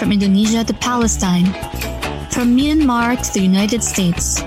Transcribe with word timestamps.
from 0.00 0.12
Indonesia 0.12 0.64
to 0.64 0.72
Palestine, 0.72 1.44
from 2.32 2.56
Myanmar 2.56 3.20
to 3.20 3.32
the 3.34 3.44
United 3.44 3.84
States. 3.84 4.40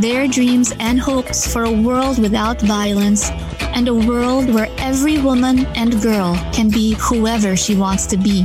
Their 0.00 0.26
dreams 0.26 0.72
and 0.80 0.98
hopes 0.98 1.46
for 1.46 1.64
a 1.64 1.70
world 1.70 2.18
without 2.18 2.62
violence 2.62 3.28
and 3.76 3.88
a 3.88 3.94
world 3.94 4.48
where 4.48 4.72
every 4.78 5.18
woman 5.18 5.66
and 5.76 6.00
girl 6.00 6.32
can 6.54 6.70
be 6.70 6.96
whoever 6.98 7.56
she 7.56 7.76
wants 7.76 8.06
to 8.06 8.16
be. 8.16 8.44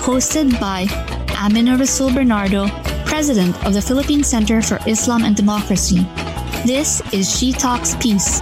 Hosted 0.00 0.58
by 0.58 0.88
Amina 1.36 1.76
Rasul 1.76 2.10
Bernardo, 2.14 2.68
President 3.04 3.52
of 3.66 3.74
the 3.74 3.82
Philippine 3.82 4.24
Center 4.24 4.62
for 4.62 4.80
Islam 4.86 5.22
and 5.24 5.36
Democracy. 5.36 6.00
This 6.64 7.02
is 7.12 7.28
She 7.28 7.52
Talks 7.52 7.94
Peace. 7.96 8.40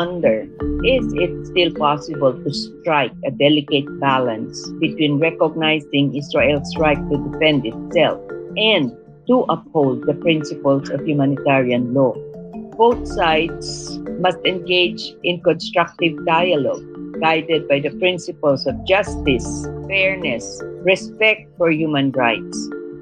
Wonder 0.00 0.36
is 0.96 1.06
it 1.24 1.32
still 1.50 1.72
possible 1.76 2.32
to 2.32 2.50
strike 2.52 3.12
a 3.28 3.30
delicate 3.30 3.88
balance 4.00 4.56
between 4.84 5.18
recognizing 5.18 6.16
Israel's 6.20 6.72
right 6.84 7.02
to 7.10 7.16
defend 7.26 7.66
itself 7.72 8.18
and 8.56 8.96
to 9.28 9.36
uphold 9.54 10.06
the 10.06 10.16
principles 10.26 10.88
of 10.88 11.06
humanitarian 11.06 11.92
law? 11.92 12.14
Both 12.82 13.02
sides 13.08 13.98
must 14.24 14.40
engage 14.52 15.02
in 15.22 15.42
constructive 15.42 16.14
dialogue 16.24 16.86
guided 17.20 17.68
by 17.68 17.80
the 17.80 17.92
principles 18.04 18.66
of 18.66 18.82
justice, 18.86 19.48
fairness, 19.86 20.46
respect 20.92 21.42
for 21.58 21.70
human 21.70 22.10
rights 22.12 22.56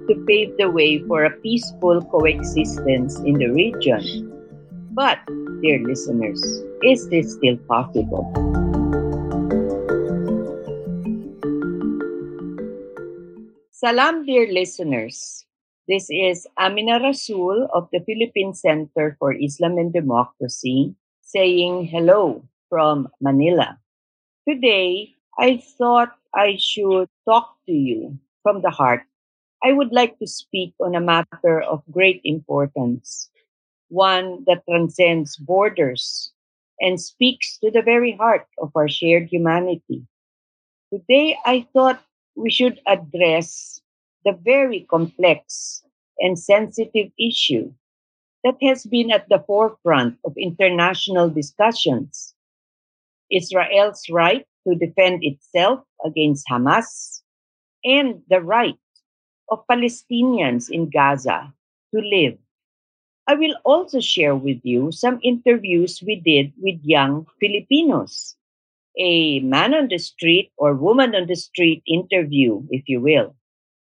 to 0.09 0.15
pave 0.27 0.51
the 0.59 0.69
way 0.79 0.99
for 1.07 1.25
a 1.25 1.37
peaceful 1.47 2.03
coexistence 2.11 3.21
in 3.21 3.39
the 3.39 3.51
region. 3.63 4.38
But 4.99 5.23
dear 5.63 5.79
listeners, 5.87 6.43
is 6.83 7.07
this 7.07 7.39
still 7.39 7.55
possible? 7.71 8.27
Salam, 13.71 14.27
dear 14.27 14.51
listeners. 14.51 15.47
This 15.87 16.11
is 16.11 16.51
Amina 16.59 16.99
Rasul 16.99 17.71
of 17.71 17.87
the 17.95 18.03
Philippine 18.03 18.59
Center 18.59 19.15
for 19.23 19.31
Islam 19.31 19.79
and 19.79 19.95
Democracy 19.95 20.99
saying 21.23 21.87
hello 21.87 22.43
from 22.67 23.07
Manila. 23.23 23.79
Today, 24.51 25.15
I 25.39 25.63
thought 25.79 26.19
I 26.35 26.59
should 26.59 27.07
talk 27.23 27.55
to 27.71 27.73
you 27.73 28.19
from 28.43 28.67
the 28.67 28.75
heart. 28.75 29.07
I 29.63 29.71
would 29.71 29.95
like 29.95 30.19
to 30.19 30.27
speak 30.27 30.75
on 30.83 30.99
a 30.99 31.01
matter 31.01 31.63
of 31.63 31.87
great 31.87 32.21
importance 32.25 33.31
one 33.89 34.45
that 34.47 34.63
transcends 34.69 35.37
borders 35.37 36.33
and 36.81 37.01
speaks 37.01 37.59
to 37.59 37.71
the 37.71 37.83
very 37.83 38.13
heart 38.13 38.47
of 38.59 38.71
our 38.75 38.89
shared 38.89 39.29
humanity. 39.29 40.07
Today, 40.93 41.37
I 41.45 41.67
thought 41.73 42.03
we 42.37 42.51
should 42.51 42.81
address 42.87 43.81
the 44.25 44.33
very 44.33 44.87
complex 44.89 45.83
and 46.19 46.39
sensitive 46.39 47.11
issue 47.19 47.73
that 48.45 48.57
has 48.63 48.85
been 48.85 49.11
at 49.11 49.29
the 49.29 49.43
forefront 49.47 50.19
of 50.25 50.33
international 50.37 51.29
discussions 51.29 52.35
Israel's 53.31 54.09
right 54.11 54.47
to 54.67 54.75
defend 54.75 55.23
itself 55.23 55.81
against 56.05 56.47
Hamas 56.51 57.23
and 57.85 58.23
the 58.29 58.41
right 58.41 58.79
of 59.51 59.67
Palestinians 59.71 60.71
in 60.71 60.91
Gaza 60.91 61.53
to 61.95 62.01
live 62.01 62.39
I 63.29 63.35
will 63.35 63.55
also 63.63 64.01
share 64.01 64.35
with 64.35 64.65
you 64.65 64.91
some 64.91 65.21
interviews 65.23 66.03
we 66.03 66.17
did 66.17 66.55
with 66.57 66.81
young 66.83 67.27
Filipinos. 67.39 68.35
A 68.99 69.41
man 69.41 69.75
on 69.75 69.89
the 69.89 69.99
street 69.99 70.51
or 70.57 70.75
woman 70.75 71.15
on 71.15 71.27
the 71.27 71.37
street 71.37 71.83
interview, 71.87 72.63
if 72.71 72.89
you 72.89 73.03
will. 73.03 73.37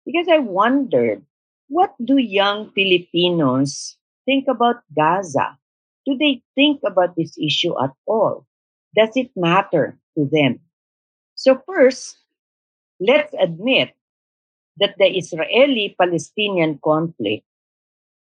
Because 0.05 0.27
I 0.29 0.39
wondered, 0.39 1.23
what 1.69 1.95
do 2.05 2.19
young 2.19 2.73
Filipinos 2.73 3.97
think 4.27 4.49
about 4.49 4.83
Gaza? 4.93 5.57
Do 6.05 6.19
they 6.19 6.43
think 6.57 6.81
about 6.85 7.15
this 7.15 7.39
issue 7.39 7.79
at 7.81 7.93
all? 8.07 8.45
Does 8.97 9.15
it 9.15 9.31
matter 9.37 9.97
to 10.19 10.29
them? 10.31 10.59
So, 11.37 11.63
first, 11.65 12.19
let's 12.99 13.33
admit 13.39 13.95
that 14.79 14.97
the 14.99 15.07
Israeli 15.07 15.95
Palestinian 15.97 16.81
conflict 16.83 17.45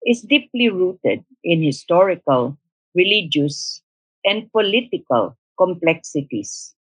is 0.06 0.22
deeply 0.22 0.70
rooted 0.70 1.24
in 1.44 1.64
historical, 1.64 2.58
religious, 2.94 3.82
and 4.24 4.52
political 4.52 5.38
complexities, 5.58 6.76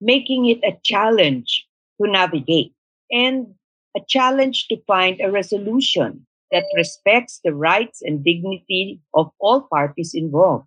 making 0.00 0.46
it 0.46 0.60
a 0.64 0.78
challenge 0.84 1.66
to 2.00 2.10
navigate 2.10 2.72
and 3.10 3.54
a 3.96 4.00
challenge 4.08 4.68
to 4.68 4.76
find 4.86 5.20
a 5.20 5.30
resolution 5.30 6.26
that 6.50 6.64
respects 6.76 7.40
the 7.44 7.54
rights 7.54 8.02
and 8.02 8.24
dignity 8.24 9.00
of 9.14 9.30
all 9.40 9.62
parties 9.62 10.12
involved. 10.14 10.66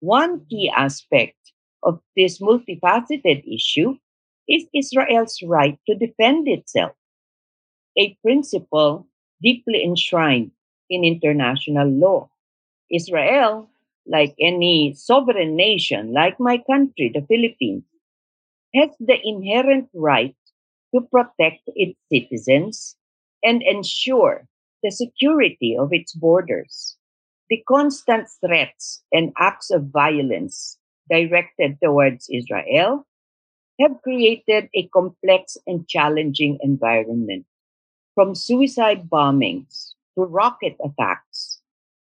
One 0.00 0.44
key 0.50 0.70
aspect 0.74 1.36
of 1.82 2.00
this 2.16 2.38
multifaceted 2.40 3.44
issue 3.46 3.96
is 4.48 4.66
Israel's 4.74 5.40
right 5.42 5.78
to 5.88 5.94
defend 5.94 6.48
itself, 6.48 6.92
a 7.98 8.16
principle 8.22 9.06
deeply 9.42 9.84
enshrined 9.84 10.52
in 10.90 11.04
international 11.04 11.88
law. 11.88 12.28
Israel, 12.90 13.70
like 14.06 14.34
any 14.40 14.94
sovereign 14.94 15.56
nation, 15.56 16.12
like 16.12 16.38
my 16.38 16.58
country, 16.58 17.10
the 17.12 17.26
Philippines, 17.26 17.84
has 18.74 18.90
the 19.00 19.18
inherent 19.24 19.88
right 19.94 20.36
to 20.94 21.00
protect 21.00 21.62
its 21.74 21.98
citizens 22.12 22.96
and 23.42 23.62
ensure 23.62 24.46
the 24.82 24.90
security 24.90 25.76
of 25.78 25.88
its 25.92 26.14
borders. 26.14 26.96
The 27.50 27.62
constant 27.68 28.28
threats 28.44 29.02
and 29.12 29.32
acts 29.38 29.70
of 29.70 29.90
violence 29.92 30.78
directed 31.10 31.78
towards 31.82 32.28
Israel 32.30 33.06
have 33.80 34.02
created 34.02 34.68
a 34.74 34.88
complex 34.88 35.56
and 35.66 35.86
challenging 35.88 36.58
environment. 36.62 37.46
From 38.14 38.34
suicide 38.34 39.10
bombings 39.10 39.95
to 40.16 40.24
rocket 40.24 40.76
attacks, 40.82 41.60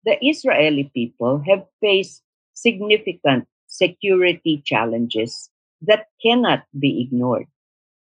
the 0.06 0.18
Israeli 0.26 0.92
people 0.94 1.40
have 1.48 1.66
faced 1.82 2.24
significant 2.54 3.48
security 3.68 4.62
challenges 4.66 5.50
that 5.82 6.08
cannot 6.22 6.64
be 6.78 7.02
ignored. 7.02 7.48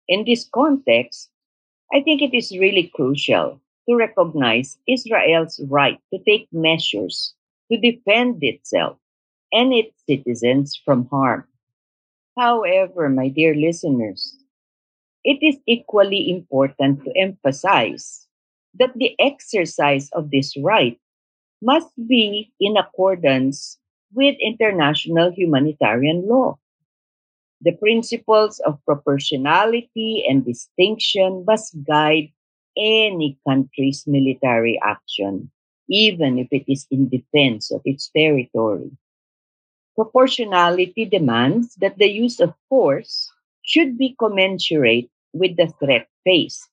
In 0.08 0.24
this 0.26 0.48
context, 0.54 1.30
I 1.94 2.02
think 2.02 2.22
it 2.22 2.34
is 2.34 2.58
really 2.58 2.92
crucial 2.96 3.60
to 3.90 3.96
recognize 3.96 4.78
Israel's 4.88 5.60
right 5.68 6.00
to 6.14 6.20
take 6.24 6.48
measures 6.52 7.34
to 7.72 7.78
defend 7.78 8.40
itself 8.42 8.98
and 9.52 9.74
its 9.74 9.96
citizens 10.06 10.80
from 10.84 11.08
harm. 11.08 11.48
However, 12.38 13.10
my 13.10 13.30
dear 13.30 13.56
listeners, 13.56 14.38
it 15.24 15.42
is 15.42 15.58
equally 15.66 16.30
important 16.30 17.04
to 17.04 17.12
emphasize 17.18 18.27
that 18.80 18.94
the 18.96 19.16
exercise 19.20 20.10
of 20.14 20.32
this 20.32 20.56
right 20.58 21.00
must 21.62 21.92
be 22.08 22.52
in 22.60 22.78
accordance 22.78 23.78
with 24.14 24.36
international 24.42 25.32
humanitarian 25.32 26.28
law. 26.28 26.58
The 27.62 27.74
principles 27.74 28.60
of 28.60 28.84
proportionality 28.86 30.24
and 30.30 30.46
distinction 30.46 31.44
must 31.46 31.76
guide 31.84 32.30
any 32.78 33.40
country's 33.48 34.06
military 34.06 34.80
action, 34.84 35.50
even 35.90 36.38
if 36.38 36.48
it 36.52 36.72
is 36.72 36.86
in 36.92 37.10
defense 37.10 37.72
of 37.72 37.82
its 37.84 38.10
territory. 38.16 38.92
Proportionality 39.96 41.06
demands 41.06 41.74
that 41.82 41.98
the 41.98 42.08
use 42.08 42.40
of 42.40 42.54
force 42.70 43.32
should 43.64 43.98
be 43.98 44.16
commensurate 44.20 45.10
with 45.34 45.58
the 45.58 45.74
threat 45.80 46.08
faced, 46.24 46.70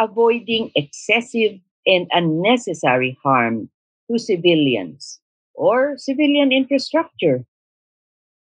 avoiding 0.00 0.72
excessive 0.74 1.60
and 1.86 2.08
unnecessary 2.12 3.18
harm 3.22 3.70
to 4.10 4.18
civilians 4.18 5.20
or 5.54 5.96
civilian 5.98 6.52
infrastructure. 6.52 7.44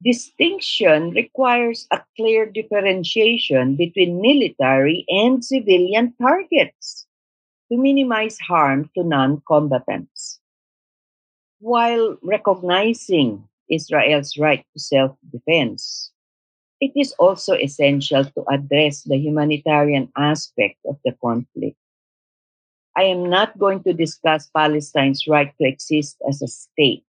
Distinction 0.03 1.11
requires 1.11 1.87
a 1.93 2.03
clear 2.17 2.47
differentiation 2.47 3.77
between 3.77 4.21
military 4.21 5.05
and 5.09 5.45
civilian 5.45 6.15
targets 6.21 7.07
to 7.71 7.79
minimize 7.79 8.39
harm 8.41 8.91
to 8.97 9.05
non 9.05 9.43
combatants. 9.47 10.41
While 11.61 12.19
recognizing 12.23 13.49
Israel's 13.71 14.37
right 14.37 14.65
to 14.73 14.79
self 14.81 15.17
defense, 15.31 16.12
it 16.83 16.91
is 16.99 17.15
also 17.17 17.55
essential 17.55 18.25
to 18.25 18.45
address 18.51 19.05
the 19.05 19.17
humanitarian 19.17 20.11
aspect 20.19 20.75
of 20.85 20.99
the 21.05 21.15
conflict. 21.23 21.79
I 22.97 23.05
am 23.05 23.31
not 23.31 23.57
going 23.57 23.85
to 23.85 23.93
discuss 23.93 24.51
Palestine's 24.51 25.29
right 25.29 25.55
to 25.59 25.65
exist 25.65 26.17
as 26.29 26.43
a 26.43 26.49
state. 26.49 27.07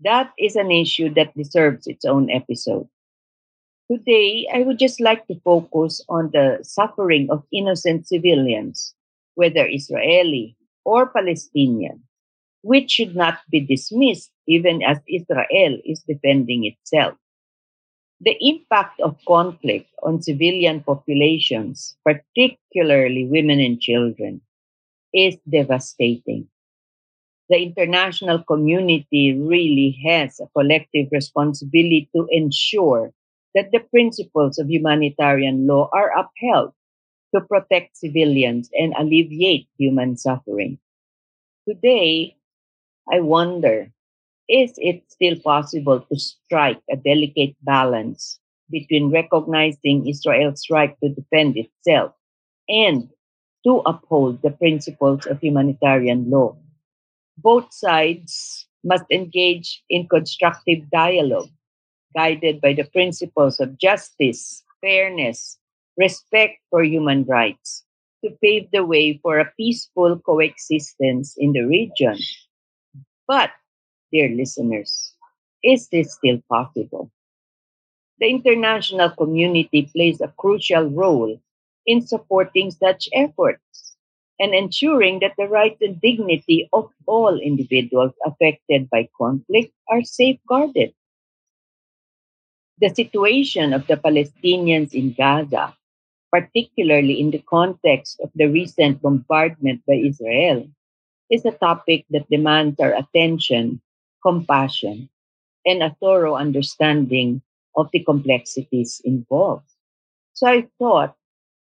That 0.00 0.32
is 0.36 0.56
an 0.56 0.72
issue 0.72 1.14
that 1.14 1.36
deserves 1.36 1.86
its 1.86 2.04
own 2.04 2.28
episode. 2.28 2.88
Today, 3.88 4.48
I 4.52 4.62
would 4.66 4.80
just 4.80 5.00
like 5.00 5.28
to 5.28 5.38
focus 5.44 6.02
on 6.08 6.30
the 6.32 6.58
suffering 6.62 7.30
of 7.30 7.46
innocent 7.52 8.08
civilians, 8.08 8.96
whether 9.36 9.64
Israeli 9.64 10.56
or 10.84 11.06
Palestinian, 11.06 12.02
which 12.62 12.90
should 12.90 13.14
not 13.14 13.38
be 13.48 13.60
dismissed 13.60 14.32
even 14.48 14.82
as 14.82 14.98
Israel 15.06 15.78
is 15.86 16.02
defending 16.02 16.64
itself. 16.66 17.14
The 18.24 18.36
impact 18.40 19.00
of 19.00 19.18
conflict 19.26 19.90
on 20.04 20.22
civilian 20.22 20.84
populations, 20.84 21.96
particularly 22.04 23.26
women 23.26 23.58
and 23.58 23.80
children, 23.80 24.42
is 25.12 25.36
devastating. 25.50 26.46
The 27.48 27.58
international 27.58 28.44
community 28.44 29.34
really 29.34 29.98
has 30.06 30.38
a 30.38 30.46
collective 30.56 31.08
responsibility 31.10 32.08
to 32.14 32.28
ensure 32.30 33.12
that 33.56 33.72
the 33.72 33.80
principles 33.80 34.56
of 34.56 34.70
humanitarian 34.70 35.66
law 35.66 35.90
are 35.92 36.12
upheld 36.16 36.74
to 37.34 37.40
protect 37.40 37.96
civilians 37.96 38.70
and 38.72 38.94
alleviate 38.96 39.66
human 39.78 40.16
suffering. 40.16 40.78
Today, 41.68 42.36
I 43.12 43.18
wonder 43.18 43.92
is 44.48 44.74
it 44.76 45.02
still 45.08 45.36
possible 45.40 46.00
to 46.00 46.18
strike 46.18 46.80
a 46.90 46.96
delicate 46.96 47.56
balance 47.62 48.38
between 48.70 49.10
recognizing 49.10 50.08
Israel's 50.08 50.64
right 50.70 50.96
to 51.02 51.10
defend 51.10 51.56
itself 51.56 52.12
and 52.68 53.08
to 53.64 53.82
uphold 53.86 54.42
the 54.42 54.50
principles 54.50 55.26
of 55.26 55.40
humanitarian 55.40 56.30
law. 56.30 56.56
Both 57.38 57.72
sides 57.72 58.66
must 58.84 59.04
engage 59.10 59.82
in 59.88 60.08
constructive 60.08 60.90
dialogue, 60.90 61.50
guided 62.16 62.60
by 62.60 62.72
the 62.72 62.84
principles 62.84 63.60
of 63.60 63.78
justice, 63.78 64.64
fairness, 64.80 65.58
respect 65.96 66.58
for 66.70 66.82
human 66.82 67.24
rights, 67.24 67.84
to 68.24 68.30
pave 68.42 68.70
the 68.72 68.84
way 68.84 69.18
for 69.22 69.38
a 69.38 69.52
peaceful 69.56 70.18
coexistence 70.18 71.34
in 71.38 71.52
the 71.52 71.62
region. 71.62 72.18
But, 73.28 73.50
dear 74.12 74.28
listeners, 74.28 75.14
is 75.64 75.88
this 75.88 76.14
still 76.14 76.40
possible? 76.48 77.10
The 78.20 78.28
international 78.28 79.10
community 79.10 79.90
plays 79.92 80.20
a 80.20 80.32
crucial 80.38 80.84
role 80.90 81.40
in 81.86 82.06
supporting 82.06 82.70
such 82.70 83.08
efforts 83.12 83.96
and 84.38 84.54
ensuring 84.54 85.20
that 85.20 85.34
the 85.38 85.48
rights 85.48 85.80
and 85.82 86.00
dignity 86.00 86.68
of 86.72 86.90
all 87.06 87.38
individuals 87.38 88.12
affected 88.24 88.88
by 88.90 89.08
conflict 89.16 89.72
are 89.88 90.02
safeguarded. 90.02 90.94
The 92.78 92.90
situation 92.90 93.72
of 93.72 93.86
the 93.86 93.96
Palestinians 93.96 94.94
in 94.94 95.12
Gaza, 95.12 95.76
particularly 96.30 97.20
in 97.20 97.30
the 97.30 97.38
context 97.38 98.20
of 98.20 98.30
the 98.34 98.46
recent 98.46 99.00
bombardment 99.02 99.82
by 99.86 99.94
Israel, 99.94 100.68
is 101.30 101.44
a 101.44 101.52
topic 101.52 102.06
that 102.10 102.28
demands 102.30 102.80
our 102.80 102.94
attention, 102.94 103.80
compassion, 104.22 105.08
and 105.66 105.82
a 105.82 105.96
thorough 106.00 106.36
understanding 106.36 107.42
of 107.76 107.90
the 107.92 108.04
complexities 108.04 109.00
involved. 109.04 109.68
So 110.34 110.46
I 110.46 110.68
thought 110.78 111.16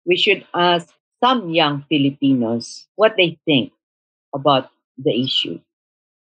we 0.07 0.17
should 0.17 0.47
ask 0.55 0.93
some 1.23 1.51
young 1.51 1.85
Filipinos 1.89 2.87
what 2.97 3.17
they 3.17 3.39
think 3.45 3.73
about 4.35 4.71
the 4.99 5.15
issue. 5.23 5.61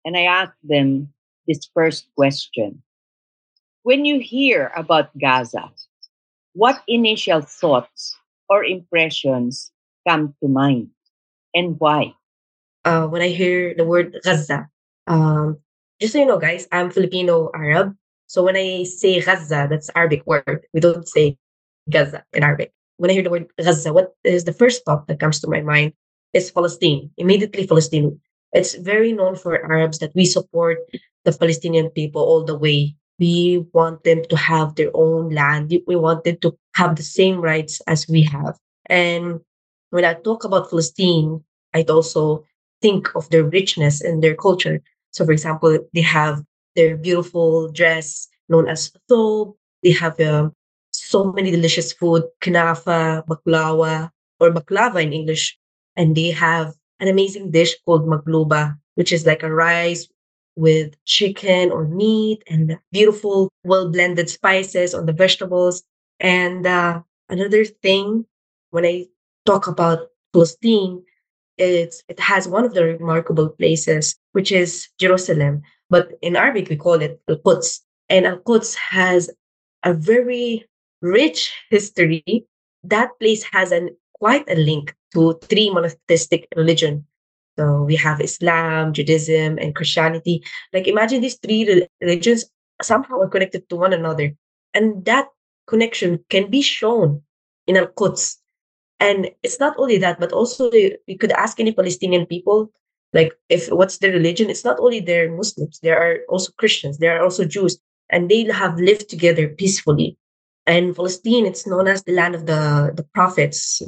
And 0.03 0.17
I 0.17 0.23
asked 0.23 0.59
them 0.63 1.13
this 1.47 1.69
first 1.73 2.07
question. 2.15 2.81
When 3.83 4.05
you 4.05 4.19
hear 4.19 4.71
about 4.75 5.15
Gaza, 5.17 5.71
what 6.53 6.83
initial 6.87 7.41
thoughts 7.41 8.17
or 8.49 8.63
impressions 8.63 9.71
come 10.07 10.35
to 10.41 10.47
mind 10.47 10.89
and 11.53 11.79
why? 11.79 12.13
Uh, 12.83 13.07
when 13.07 13.21
I 13.21 13.29
hear 13.29 13.73
the 13.73 13.85
word 13.85 14.17
Gaza, 14.23 14.69
um, 15.07 15.59
just 16.01 16.13
so 16.13 16.19
you 16.19 16.25
know, 16.25 16.39
guys, 16.39 16.67
I'm 16.71 16.91
Filipino 16.91 17.51
Arab. 17.55 17.95
So 18.27 18.43
when 18.43 18.57
I 18.57 18.83
say 18.83 19.21
Gaza, 19.21 19.67
that's 19.69 19.89
Arabic 19.95 20.25
word. 20.25 20.65
We 20.73 20.79
don't 20.79 21.07
say 21.07 21.37
Gaza 21.89 22.25
in 22.33 22.43
Arabic 22.43 22.73
when 23.01 23.09
I 23.09 23.13
hear 23.13 23.23
the 23.23 23.31
word 23.31 23.47
Gaza, 23.57 23.91
what 23.91 24.13
is 24.23 24.43
the 24.43 24.53
first 24.53 24.85
thought 24.85 25.07
that 25.07 25.19
comes 25.19 25.39
to 25.39 25.49
my 25.49 25.61
mind 25.61 25.93
is 26.33 26.51
Palestine, 26.51 27.09
immediately 27.17 27.65
Palestine. 27.65 28.21
It's 28.53 28.75
very 28.75 29.11
known 29.11 29.35
for 29.35 29.57
Arabs 29.57 29.97
that 29.99 30.13
we 30.13 30.25
support 30.25 30.77
the 31.25 31.31
Palestinian 31.33 31.89
people 31.89 32.21
all 32.21 32.45
the 32.45 32.55
way. 32.55 32.95
We 33.17 33.65
want 33.73 34.03
them 34.03 34.21
to 34.29 34.37
have 34.37 34.75
their 34.75 34.91
own 34.93 35.31
land. 35.33 35.73
We 35.87 35.95
want 35.95 36.25
them 36.25 36.37
to 36.45 36.55
have 36.75 36.95
the 36.95 37.01
same 37.01 37.41
rights 37.41 37.81
as 37.87 38.07
we 38.07 38.21
have. 38.21 38.53
And 38.85 39.41
when 39.89 40.05
I 40.05 40.13
talk 40.13 40.43
about 40.43 40.69
Palestine, 40.69 41.43
I'd 41.73 41.89
also 41.89 42.45
think 42.83 43.09
of 43.15 43.27
their 43.31 43.43
richness 43.43 44.01
and 44.01 44.21
their 44.21 44.35
culture. 44.35 44.79
So, 45.11 45.25
for 45.25 45.31
example, 45.31 45.77
they 45.93 46.01
have 46.01 46.43
their 46.75 46.97
beautiful 46.97 47.71
dress 47.71 48.27
known 48.49 48.67
as 48.67 48.91
thobe. 49.09 49.55
They 49.83 49.91
have 49.91 50.19
um, 50.19 50.53
so 50.91 51.31
many 51.31 51.51
delicious 51.51 51.91
food, 51.93 52.23
kanafa, 52.41 53.25
baklawa, 53.27 54.09
or 54.39 54.51
baklava 54.51 55.01
in 55.03 55.13
English. 55.13 55.57
And 55.95 56.15
they 56.15 56.31
have 56.31 56.73
an 56.99 57.07
amazing 57.07 57.51
dish 57.51 57.75
called 57.85 58.07
magluba, 58.07 58.77
which 58.95 59.11
is 59.11 59.25
like 59.25 59.43
a 59.43 59.53
rice 59.53 60.07
with 60.55 60.95
chicken 61.05 61.71
or 61.71 61.87
meat 61.87 62.43
and 62.49 62.77
beautiful, 62.91 63.49
well 63.63 63.89
blended 63.89 64.29
spices 64.29 64.93
on 64.93 65.05
the 65.05 65.13
vegetables. 65.13 65.83
And 66.19 66.65
uh, 66.67 67.01
another 67.29 67.65
thing, 67.65 68.25
when 68.69 68.85
I 68.85 69.07
talk 69.45 69.67
about 69.67 70.09
Palestine, 70.33 71.03
it's, 71.61 72.03
it 72.07 72.19
has 72.19 72.47
one 72.47 72.65
of 72.65 72.73
the 72.73 72.83
remarkable 72.83 73.49
places, 73.49 74.15
which 74.33 74.51
is 74.51 74.87
Jerusalem. 74.99 75.61
But 75.89 76.11
in 76.21 76.35
Arabic, 76.35 76.69
we 76.69 76.75
call 76.75 77.01
it 77.01 77.21
Al 77.29 77.37
Quds. 77.37 77.81
And 78.09 78.25
Al 78.25 78.39
Quds 78.39 78.75
has 78.75 79.29
a 79.83 79.93
very 79.93 80.65
rich 81.01 81.53
history, 81.69 82.45
that 82.83 83.09
place 83.19 83.43
has 83.43 83.71
an 83.71 83.89
quite 84.13 84.47
a 84.49 84.55
link 84.55 84.95
to 85.13 85.33
three 85.49 85.69
monotheistic 85.69 86.47
religion. 86.55 87.05
So 87.57 87.83
we 87.83 87.95
have 87.95 88.21
Islam, 88.21 88.93
Judaism, 88.93 89.57
and 89.57 89.75
Christianity. 89.75 90.43
Like 90.73 90.87
imagine 90.87 91.21
these 91.21 91.37
three 91.37 91.87
religions 91.99 92.45
somehow 92.81 93.19
are 93.19 93.27
connected 93.27 93.67
to 93.69 93.75
one 93.75 93.93
another. 93.93 94.33
And 94.73 95.03
that 95.05 95.27
connection 95.67 96.23
can 96.29 96.49
be 96.49 96.61
shown 96.61 97.23
in 97.67 97.77
Al 97.77 97.87
Quds. 97.87 98.40
And 99.01 99.31
it's 99.41 99.59
not 99.59 99.73
only 99.77 99.97
that, 99.97 100.19
but 100.19 100.31
also 100.31 100.71
you 100.71 101.17
could 101.19 101.31
ask 101.31 101.59
any 101.59 101.73
Palestinian 101.73 102.27
people, 102.27 102.71
like 103.13 103.33
if 103.49 103.67
what's 103.67 103.97
their 103.97 104.11
religion, 104.13 104.49
it's 104.49 104.63
not 104.63 104.79
only 104.79 104.99
they're 105.01 105.35
Muslims, 105.35 105.79
there 105.81 105.97
are 105.97 106.19
also 106.29 106.53
Christians, 106.57 106.99
there 106.99 107.17
are 107.17 107.23
also 107.23 107.43
Jews, 107.43 107.79
and 108.11 108.29
they 108.29 108.43
have 108.45 108.77
lived 108.77 109.09
together 109.09 109.49
peacefully 109.49 110.17
And 110.67 110.95
Palestine, 110.95 111.45
it's 111.47 111.65
known 111.65 111.87
as 111.87 112.03
the 112.03 112.13
land 112.13 112.35
of 112.35 112.45
the, 112.45 112.93
the 112.93 113.03
prophets. 113.17 113.81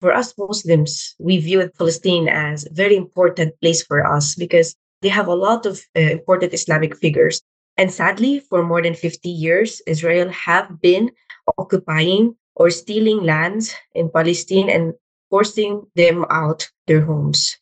For 0.00 0.12
us 0.14 0.34
Muslims, 0.38 1.16
we 1.18 1.38
view 1.38 1.68
Palestine 1.76 2.28
as 2.28 2.64
a 2.64 2.72
very 2.72 2.96
important 2.96 3.58
place 3.60 3.82
for 3.82 4.06
us 4.06 4.36
because 4.36 4.76
they 5.02 5.08
have 5.08 5.26
a 5.26 5.34
lot 5.34 5.66
of 5.66 5.82
uh, 5.96 6.00
important 6.00 6.54
Islamic 6.54 6.96
figures. 6.96 7.42
And 7.76 7.90
sadly, 7.90 8.38
for 8.38 8.62
more 8.62 8.82
than 8.82 8.94
50 8.94 9.28
years, 9.28 9.82
Israel 9.86 10.30
have 10.30 10.80
been 10.80 11.10
occupying 11.58 12.36
or 12.56 12.70
stealing 12.70 13.22
lands 13.22 13.76
in 13.94 14.10
Palestine 14.10 14.68
and 14.68 14.94
forcing 15.30 15.86
them 15.94 16.24
out 16.30 16.70
their 16.86 17.04
homes. 17.04 17.58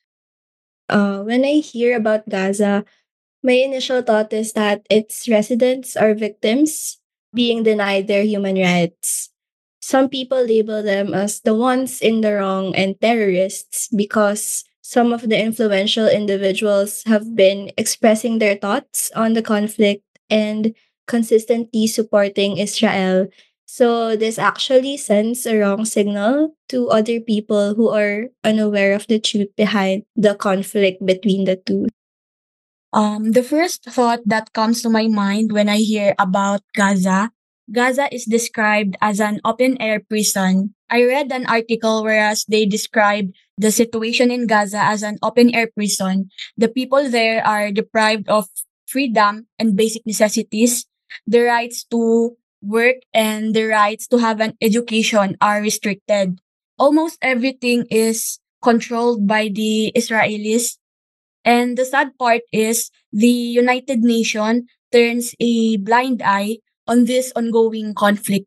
Uh, 0.89 1.21
when 1.23 1.45
I 1.45 1.59
hear 1.59 1.97
about 1.97 2.29
Gaza, 2.29 2.85
my 3.43 3.53
initial 3.53 4.01
thought 4.01 4.33
is 4.33 4.53
that 4.55 4.87
its 4.89 5.29
residents 5.29 5.97
are 5.97 6.15
victims 6.15 6.99
being 7.35 7.63
denied 7.63 8.07
their 8.07 8.23
human 8.23 8.57
rights. 8.57 9.31
Some 9.83 10.09
people 10.09 10.41
label 10.47 10.83
them 10.83 11.13
as 11.13 11.41
the 11.41 11.55
ones 11.55 12.01
in 12.01 12.23
the 12.23 12.35
wrong 12.41 12.75
and 12.75 12.99
terrorists 13.01 13.89
because 13.89 14.65
some 14.81 15.13
of 15.13 15.29
the 15.29 15.37
influential 15.37 16.09
individuals 16.09 17.03
have 17.05 17.35
been 17.35 17.73
expressing 17.77 18.39
their 18.39 18.57
thoughts 18.57 19.11
on 19.17 19.35
the 19.35 19.43
conflict 19.43 20.05
and 20.31 20.75
consistently 21.07 21.87
supporting 21.87 22.57
Israel 22.57 23.29
so 23.75 24.15
this 24.15 24.39
actually 24.39 24.95
sends 24.95 25.43
a 25.51 25.59
wrong 25.59 25.83
signal 25.83 26.55
to 26.71 26.87
other 26.95 27.19
people 27.19 27.75
who 27.75 27.91
are 27.91 28.31
unaware 28.47 28.95
of 28.95 29.11
the 29.11 29.19
truth 29.19 29.51
behind 29.59 30.07
the 30.15 30.39
conflict 30.39 31.03
between 31.03 31.43
the 31.43 31.59
two. 31.59 31.91
Um, 32.95 33.35
the 33.35 33.43
first 33.43 33.83
thought 33.91 34.23
that 34.31 34.55
comes 34.55 34.79
to 34.83 34.89
my 34.89 35.11
mind 35.11 35.51
when 35.51 35.67
I 35.67 35.83
hear 35.83 36.15
about 36.23 36.63
Gaza, 36.79 37.35
Gaza 37.67 38.07
is 38.15 38.31
described 38.31 38.95
as 39.03 39.19
an 39.19 39.41
open 39.43 39.75
air 39.83 39.99
prison. 39.99 40.79
I 40.87 41.03
read 41.03 41.33
an 41.35 41.43
article 41.51 42.05
whereas 42.05 42.47
they 42.47 42.67
described 42.71 43.35
the 43.59 43.75
situation 43.75 44.31
in 44.31 44.47
Gaza 44.47 44.79
as 44.79 45.03
an 45.03 45.19
open 45.19 45.51
air 45.51 45.67
prison. 45.75 46.31
The 46.57 46.71
people 46.71 47.11
there 47.11 47.45
are 47.45 47.73
deprived 47.73 48.29
of 48.29 48.47
freedom 48.87 49.49
and 49.59 49.75
basic 49.75 50.07
necessities, 50.07 50.87
the 51.27 51.43
rights 51.43 51.83
to 51.91 52.39
work 52.65 52.97
and 53.13 53.55
the 53.55 53.65
rights 53.65 54.07
to 54.09 54.19
have 54.19 54.41
an 54.41 54.57
education 54.61 55.37
are 55.41 55.61
restricted. 55.61 56.41
Almost 56.79 57.19
everything 57.23 57.87
is 57.91 58.39
controlled 58.63 59.27
by 59.27 59.49
the 59.53 59.93
Israelis. 59.95 60.77
And 61.45 61.77
the 61.77 61.85
sad 61.85 62.17
part 62.19 62.41
is 62.53 62.91
the 63.13 63.29
United 63.29 64.01
Nations 64.01 64.65
turns 64.91 65.35
a 65.39 65.77
blind 65.77 66.23
eye 66.25 66.59
on 66.89 67.05
this 67.05 67.33
ongoing 67.37 67.95
conflict. 67.95 68.47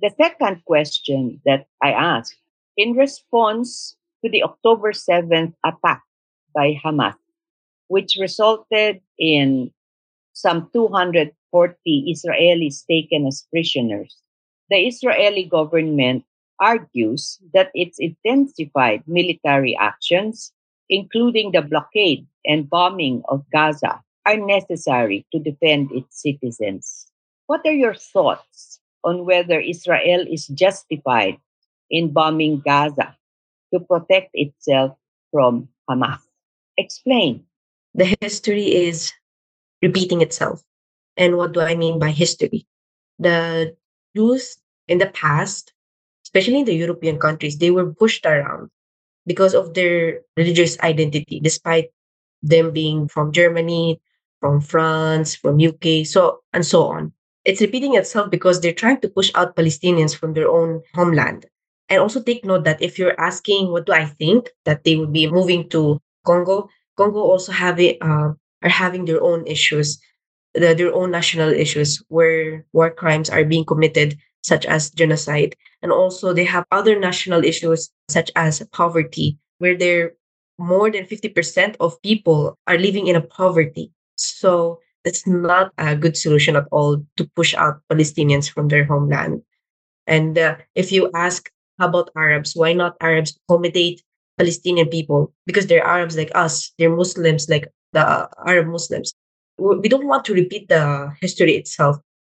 The 0.00 0.10
second 0.20 0.62
question 0.64 1.40
that 1.44 1.66
I 1.82 1.92
asked 1.92 2.36
in 2.76 2.92
response 2.92 3.96
to 4.22 4.30
the 4.30 4.44
October 4.44 4.92
7th 4.92 5.54
attack 5.64 6.02
by 6.54 6.78
Hamas, 6.84 7.14
which 7.88 8.16
resulted 8.20 9.00
in 9.18 9.72
some 10.32 10.70
200 10.72 11.32
40 11.50 11.76
Israelis 12.12 12.86
taken 12.86 13.26
as 13.26 13.46
prisoners. 13.50 14.16
The 14.70 14.86
Israeli 14.86 15.44
government 15.44 16.24
argues 16.60 17.38
that 17.54 17.70
its 17.74 17.98
intensified 17.98 19.02
military 19.06 19.76
actions, 19.76 20.52
including 20.90 21.52
the 21.52 21.62
blockade 21.62 22.26
and 22.44 22.68
bombing 22.68 23.22
of 23.28 23.44
Gaza, 23.52 24.02
are 24.26 24.36
necessary 24.36 25.26
to 25.32 25.38
defend 25.38 25.90
its 25.92 26.20
citizens. 26.20 27.06
What 27.46 27.62
are 27.64 27.72
your 27.72 27.94
thoughts 27.94 28.80
on 29.04 29.24
whether 29.24 29.58
Israel 29.58 30.26
is 30.28 30.48
justified 30.48 31.38
in 31.90 32.12
bombing 32.12 32.60
Gaza 32.60 33.16
to 33.72 33.80
protect 33.80 34.30
itself 34.34 34.96
from 35.32 35.68
Hamas? 35.88 36.20
Explain. 36.76 37.44
The 37.94 38.16
history 38.20 38.66
is 38.74 39.12
repeating 39.80 40.20
itself. 40.20 40.62
And 41.18 41.36
what 41.36 41.52
do 41.52 41.60
I 41.60 41.74
mean 41.74 41.98
by 41.98 42.10
history? 42.10 42.66
The 43.18 43.74
Jews 44.16 44.56
in 44.86 44.98
the 44.98 45.10
past, 45.10 45.74
especially 46.24 46.60
in 46.60 46.64
the 46.64 46.78
European 46.78 47.18
countries, 47.18 47.58
they 47.58 47.72
were 47.72 47.92
pushed 47.92 48.24
around 48.24 48.70
because 49.26 49.52
of 49.52 49.74
their 49.74 50.20
religious 50.36 50.78
identity, 50.80 51.40
despite 51.40 51.90
them 52.40 52.70
being 52.70 53.08
from 53.08 53.32
Germany, 53.32 54.00
from 54.40 54.60
France, 54.60 55.34
from 55.34 55.60
UK, 55.60 56.06
so 56.06 56.38
and 56.54 56.64
so 56.64 56.84
on. 56.84 57.12
It's 57.44 57.60
repeating 57.60 57.94
itself 57.96 58.30
because 58.30 58.60
they're 58.60 58.72
trying 58.72 59.00
to 59.00 59.08
push 59.08 59.32
out 59.34 59.56
Palestinians 59.56 60.16
from 60.16 60.34
their 60.34 60.48
own 60.48 60.82
homeland. 60.94 61.46
And 61.88 62.00
also 62.00 62.22
take 62.22 62.44
note 62.44 62.64
that 62.64 62.82
if 62.82 62.98
you're 62.98 63.18
asking 63.18 63.72
what 63.72 63.86
do 63.86 63.92
I 63.92 64.06
think 64.06 64.50
that 64.66 64.84
they 64.84 64.94
would 64.96 65.12
be 65.12 65.26
moving 65.26 65.68
to 65.70 65.98
Congo, 66.26 66.68
Congo 66.96 67.20
also 67.20 67.50
have 67.50 67.80
it, 67.80 67.98
uh, 68.02 68.36
are 68.62 68.68
having 68.68 69.06
their 69.06 69.22
own 69.22 69.46
issues 69.46 69.98
the, 70.54 70.74
their 70.74 70.94
own 70.94 71.10
national 71.10 71.50
issues 71.50 72.02
where 72.08 72.64
war 72.72 72.90
crimes 72.90 73.30
are 73.30 73.44
being 73.44 73.64
committed, 73.64 74.18
such 74.42 74.66
as 74.66 74.90
genocide. 74.90 75.56
And 75.82 75.92
also, 75.92 76.32
they 76.32 76.44
have 76.44 76.64
other 76.70 76.98
national 76.98 77.44
issues, 77.44 77.90
such 78.08 78.30
as 78.36 78.62
poverty, 78.72 79.38
where 79.58 79.76
they're 79.76 80.12
more 80.58 80.90
than 80.90 81.04
50% 81.04 81.76
of 81.80 82.00
people 82.02 82.58
are 82.66 82.78
living 82.78 83.06
in 83.06 83.16
a 83.16 83.20
poverty. 83.20 83.92
So 84.16 84.80
that's 85.04 85.26
not 85.26 85.72
a 85.78 85.94
good 85.94 86.16
solution 86.16 86.56
at 86.56 86.66
all 86.72 87.04
to 87.16 87.30
push 87.36 87.54
out 87.54 87.80
Palestinians 87.90 88.50
from 88.50 88.68
their 88.68 88.84
homeland. 88.84 89.42
And 90.06 90.36
uh, 90.36 90.56
if 90.74 90.90
you 90.90 91.10
ask, 91.14 91.50
how 91.78 91.88
about 91.88 92.10
Arabs? 92.16 92.56
Why 92.56 92.72
not 92.72 92.96
Arabs 93.00 93.38
accommodate 93.46 94.02
Palestinian 94.36 94.88
people? 94.88 95.32
Because 95.46 95.66
they're 95.66 95.86
Arabs 95.86 96.16
like 96.16 96.32
us, 96.34 96.72
they're 96.78 96.94
Muslims 96.94 97.48
like 97.48 97.68
the 97.92 98.28
Arab 98.44 98.66
Muslims 98.66 99.14
we 99.58 99.88
don't 99.88 100.06
want 100.06 100.24
to 100.26 100.34
repeat 100.34 100.68
the 100.68 101.12
history 101.20 101.56
itself. 101.56 101.98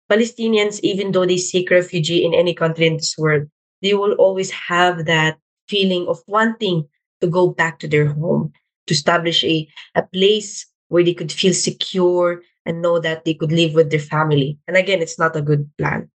Palestinians, 0.10 0.80
even 0.82 1.12
though 1.12 1.26
they 1.26 1.38
seek 1.38 1.70
refuge 1.70 2.10
in 2.10 2.34
any 2.34 2.54
country 2.54 2.88
in 2.88 2.98
this 2.98 3.16
world, 3.18 3.48
they 3.82 3.94
will 3.94 4.14
always 4.14 4.50
have 4.50 5.06
that 5.06 5.38
feeling 5.68 6.08
of 6.08 6.20
wanting 6.28 6.88
to 7.22 7.28
go 7.28 7.50
back 7.50 7.80
to 7.80 7.88
their 7.88 8.08
home, 8.08 8.52
to 8.88 8.94
establish 8.94 9.44
a, 9.44 9.68
a 9.96 10.02
place 10.02 10.66
where 10.88 11.04
they 11.04 11.14
could 11.14 11.32
feel 11.32 11.54
secure 11.54 12.42
and 12.66 12.82
know 12.82 13.00
that 13.00 13.26
they 13.26 13.34
could 13.34 13.52
live 13.52 13.74
with 13.74 13.92
their 13.92 14.00
family. 14.00 14.58
And 14.68 14.76
again, 14.76 15.02
it's 15.02 15.20
not 15.20 15.36
a 15.36 15.42
good 15.42 15.70
plan. 15.78 16.10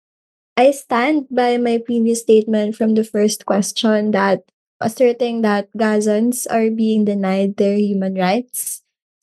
I 0.56 0.72
stand 0.72 1.28
by 1.32 1.58
my 1.58 1.80
previous 1.84 2.22
statement 2.22 2.76
from 2.76 2.96
the 2.96 3.04
first 3.04 3.46
question 3.46 4.12
that 4.12 4.42
asserting 4.80 5.42
that 5.42 5.68
Gazans 5.76 6.46
are 6.50 6.70
being 6.72 7.06
denied 7.06 7.58
their 7.58 7.76
human 7.76 8.16
rights 8.16 8.82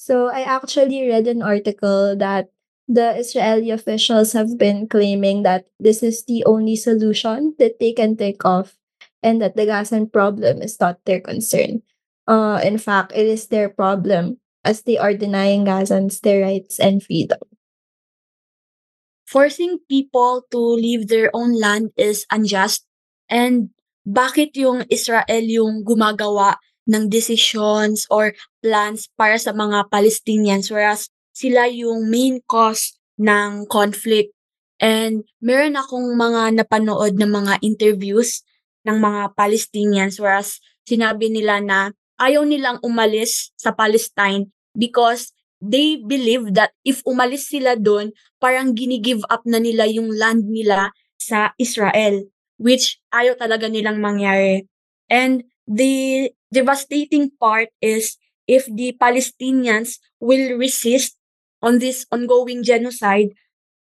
so 0.08 0.32
I 0.32 0.40
actually 0.40 1.04
read 1.04 1.28
an 1.28 1.44
article 1.44 2.16
that 2.16 2.48
the 2.88 3.12
Israeli 3.20 3.68
officials 3.68 4.32
have 4.32 4.56
been 4.56 4.88
claiming 4.88 5.44
that 5.44 5.68
this 5.76 6.00
is 6.02 6.24
the 6.24 6.40
only 6.48 6.80
solution 6.80 7.52
that 7.60 7.76
they 7.76 7.92
can 7.92 8.16
think 8.16 8.40
of 8.40 8.72
and 9.22 9.36
that 9.44 9.60
the 9.60 9.68
Gazan 9.68 10.08
problem 10.08 10.64
is 10.64 10.80
not 10.80 11.04
their 11.04 11.20
concern. 11.20 11.84
Uh, 12.24 12.56
in 12.64 12.80
fact, 12.80 13.12
it 13.12 13.28
is 13.28 13.52
their 13.52 13.68
problem 13.68 14.40
as 14.64 14.88
they 14.88 14.96
are 14.96 15.12
denying 15.12 15.68
Gazans 15.68 16.24
their 16.24 16.40
rights 16.40 16.80
and 16.80 17.04
freedom. 17.04 17.44
Forcing 19.28 19.76
people 19.92 20.48
to 20.48 20.56
leave 20.58 21.08
their 21.12 21.28
own 21.36 21.52
land 21.52 21.92
is 22.00 22.24
unjust. 22.32 22.88
And 23.28 23.76
bakit 24.08 24.56
yung 24.56 24.88
Israel 24.88 25.44
yung 25.44 25.84
gumagawa 25.84 26.56
ng 26.88 27.12
decisions 27.12 28.08
or 28.08 28.32
plans 28.64 29.12
para 29.14 29.36
sa 29.36 29.52
mga 29.52 29.92
Palestinians 29.92 30.72
whereas 30.72 31.12
sila 31.36 31.68
yung 31.70 32.08
main 32.08 32.42
cause 32.48 32.98
ng 33.20 33.68
conflict. 33.68 34.34
And 34.80 35.26
meron 35.38 35.76
akong 35.76 36.16
mga 36.16 36.64
napanood 36.64 37.14
ng 37.20 37.30
mga 37.30 37.54
interviews 37.62 38.42
ng 38.88 38.98
mga 38.98 39.36
Palestinians 39.36 40.16
whereas 40.18 40.58
sinabi 40.88 41.28
nila 41.28 41.60
na 41.60 41.92
ayaw 42.18 42.42
nilang 42.42 42.80
umalis 42.82 43.52
sa 43.54 43.70
Palestine 43.76 44.50
because 44.74 45.30
they 45.58 45.98
believe 45.98 46.54
that 46.54 46.74
if 46.86 47.02
umalis 47.02 47.50
sila 47.50 47.74
doon, 47.74 48.14
parang 48.38 48.74
gini-give 48.74 49.22
up 49.30 49.42
na 49.46 49.58
nila 49.58 49.86
yung 49.90 50.14
land 50.14 50.46
nila 50.46 50.94
sa 51.18 51.52
Israel, 51.58 52.30
which 52.58 53.02
ayaw 53.10 53.34
talaga 53.34 53.66
nilang 53.66 53.98
mangyari. 53.98 54.66
And 55.10 55.42
the 55.66 56.30
devastating 56.52 57.30
part 57.40 57.68
is 57.80 58.16
if 58.46 58.66
the 58.66 58.96
Palestinians 59.00 59.98
will 60.20 60.56
resist 60.58 61.16
on 61.62 61.78
this 61.78 62.06
ongoing 62.10 62.62
genocide 62.62 63.34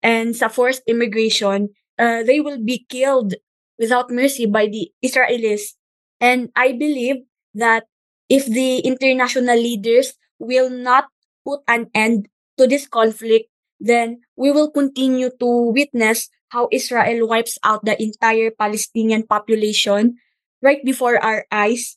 and 0.03 0.37
sa 0.37 0.49
forced 0.49 0.83
immigration, 0.87 1.71
uh, 1.99 2.23
they 2.23 2.41
will 2.41 2.59
be 2.63 2.87
killed 2.89 3.35
without 3.79 4.11
mercy 4.11 4.47
by 4.47 4.67
the 4.67 4.91
Israelis. 5.05 5.75
And 6.21 6.51
I 6.55 6.73
believe 6.73 7.27
that 7.55 7.85
if 8.29 8.47
the 8.47 8.79
international 8.81 9.57
leaders 9.59 10.15
will 10.39 10.71
not 10.71 11.09
put 11.45 11.61
an 11.67 11.91
end 11.95 12.29
to 12.59 12.67
this 12.67 12.87
conflict, 12.87 13.51
then 13.81 14.23
we 14.37 14.53
will 14.53 14.71
continue 14.71 15.31
to 15.41 15.49
witness 15.75 16.31
how 16.51 16.69
Israel 16.71 17.27
wipes 17.27 17.59
out 17.65 17.85
the 17.85 18.01
entire 18.01 18.51
Palestinian 18.51 19.27
population 19.27 20.17
right 20.63 20.85
before 20.85 21.19
our 21.19 21.47
eyes, 21.51 21.97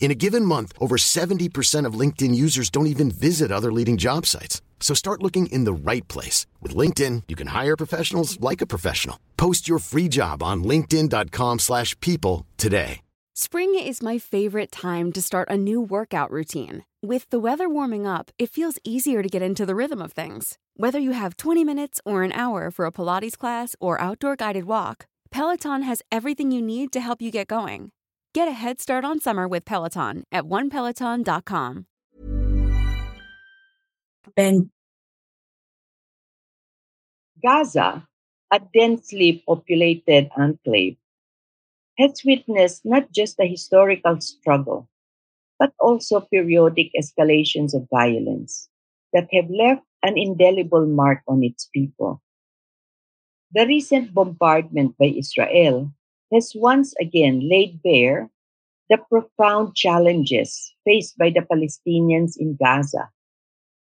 In 0.00 0.10
a 0.10 0.14
given 0.14 0.44
month, 0.44 0.72
over 0.78 0.96
70% 0.96 1.86
of 1.86 1.98
LinkedIn 1.98 2.34
users 2.34 2.70
don't 2.70 2.86
even 2.88 3.10
visit 3.10 3.50
other 3.50 3.72
leading 3.72 3.96
job 3.96 4.26
sites. 4.26 4.60
So 4.78 4.92
start 4.94 5.22
looking 5.22 5.46
in 5.46 5.64
the 5.64 5.72
right 5.72 6.06
place. 6.08 6.46
With 6.60 6.76
LinkedIn, 6.76 7.22
you 7.28 7.34
can 7.34 7.48
hire 7.48 7.74
professionals 7.74 8.38
like 8.38 8.60
a 8.60 8.66
professional. 8.66 9.18
Post 9.38 9.66
your 9.66 9.78
free 9.78 10.08
job 10.08 10.42
on 10.42 10.62
linkedin.com 10.62 11.58
slash 11.58 11.98
people 12.00 12.46
today. 12.58 13.00
Spring 13.36 13.74
is 13.74 14.00
my 14.00 14.16
favorite 14.16 14.70
time 14.70 15.10
to 15.10 15.20
start 15.20 15.50
a 15.50 15.56
new 15.56 15.80
workout 15.80 16.30
routine. 16.30 16.84
With 17.02 17.28
the 17.30 17.40
weather 17.40 17.68
warming 17.68 18.06
up, 18.06 18.30
it 18.38 18.48
feels 18.48 18.78
easier 18.84 19.24
to 19.24 19.28
get 19.28 19.42
into 19.42 19.66
the 19.66 19.74
rhythm 19.74 20.00
of 20.00 20.12
things. 20.12 20.56
Whether 20.76 21.00
you 21.00 21.10
have 21.10 21.36
20 21.36 21.64
minutes 21.64 22.00
or 22.04 22.22
an 22.22 22.30
hour 22.30 22.70
for 22.70 22.86
a 22.86 22.92
Pilates 22.92 23.36
class 23.36 23.74
or 23.80 24.00
outdoor 24.00 24.36
guided 24.36 24.66
walk, 24.66 25.06
Peloton 25.32 25.82
has 25.82 26.00
everything 26.12 26.52
you 26.52 26.62
need 26.62 26.92
to 26.92 27.00
help 27.00 27.20
you 27.20 27.32
get 27.32 27.48
going. 27.48 27.90
Get 28.34 28.48
a 28.48 28.50
head 28.50 28.80
start 28.80 29.04
on 29.04 29.20
summer 29.20 29.46
with 29.46 29.64
Peloton 29.64 30.24
at 30.32 30.42
onepeloton.com. 30.42 31.86
And 34.36 34.70
Gaza, 37.40 38.08
a 38.50 38.60
densely 38.74 39.44
populated 39.46 40.30
enclave, 40.36 40.96
has 41.96 42.22
witnessed 42.24 42.82
not 42.84 43.12
just 43.12 43.38
a 43.38 43.46
historical 43.46 44.20
struggle, 44.20 44.90
but 45.60 45.72
also 45.78 46.18
periodic 46.18 46.90
escalations 46.98 47.72
of 47.72 47.86
violence 47.88 48.68
that 49.12 49.28
have 49.30 49.48
left 49.48 49.82
an 50.02 50.18
indelible 50.18 50.86
mark 50.88 51.22
on 51.28 51.44
its 51.44 51.70
people. 51.72 52.20
The 53.52 53.64
recent 53.64 54.12
bombardment 54.12 54.98
by 54.98 55.14
Israel 55.14 55.94
has 56.34 56.52
once 56.54 56.92
again 57.00 57.48
laid 57.48 57.80
bare 57.82 58.28
the 58.90 58.98
profound 58.98 59.74
challenges 59.74 60.74
faced 60.84 61.16
by 61.16 61.30
the 61.30 61.40
Palestinians 61.40 62.36
in 62.36 62.58
Gaza. 62.60 63.08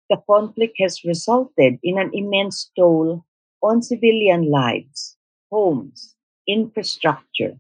The 0.10 0.22
conflict 0.30 0.78
has 0.80 1.04
resulted 1.04 1.80
in 1.82 1.98
an 1.98 2.12
immense 2.14 2.70
toll 2.78 3.26
on 3.64 3.82
civilian 3.82 4.52
lives, 4.52 5.18
homes, 5.52 6.16
infrastructure. 6.48 7.58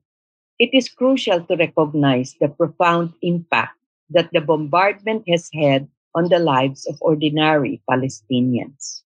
It 0.60 0.70
is 0.72 0.88
crucial 0.88 1.42
to 1.44 1.58
recognize 1.58 2.36
the 2.40 2.48
profound 2.48 3.14
impact 3.22 3.76
that 4.12 4.30
the 4.32 4.40
bombardment 4.40 5.26
has 5.28 5.50
had 5.54 5.90
on 6.14 6.30
the 6.30 6.40
lives 6.40 6.86
of 6.86 7.02
ordinary 7.02 7.82
Palestinians. 7.90 9.02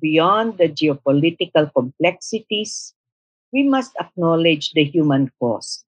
Beyond 0.00 0.58
the 0.58 0.68
geopolitical 0.68 1.72
complexities, 1.74 2.94
we 3.52 3.62
must 3.62 3.92
acknowledge 4.00 4.72
the 4.72 4.84
human 4.84 5.30
cost, 5.40 5.84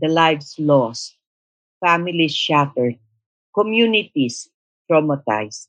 the 0.00 0.08
lives 0.08 0.56
lost, 0.58 1.16
families 1.80 2.34
shattered, 2.34 2.98
communities 3.54 4.50
traumatized. 4.90 5.68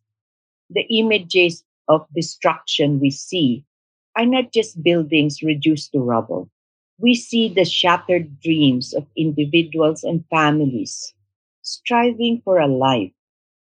The 0.70 0.86
images 0.90 1.64
of 1.88 2.08
destruction 2.16 3.00
we 3.00 3.12
see 3.12 3.66
are 4.16 4.26
not 4.26 4.52
just 4.54 4.84
buildings 4.84 5.42
reduced 5.44 5.92
to 5.94 6.00
rubble. 6.00 6.50
We 7.00 7.16
see 7.16 7.50
the 7.50 7.66
shattered 7.66 8.40
dreams 8.42 8.94
of 8.94 9.08
individuals 9.16 10.04
and 10.04 10.26
families 10.30 11.14
striving 11.62 12.42
for 12.44 12.60
a 12.60 12.68
life 12.68 13.12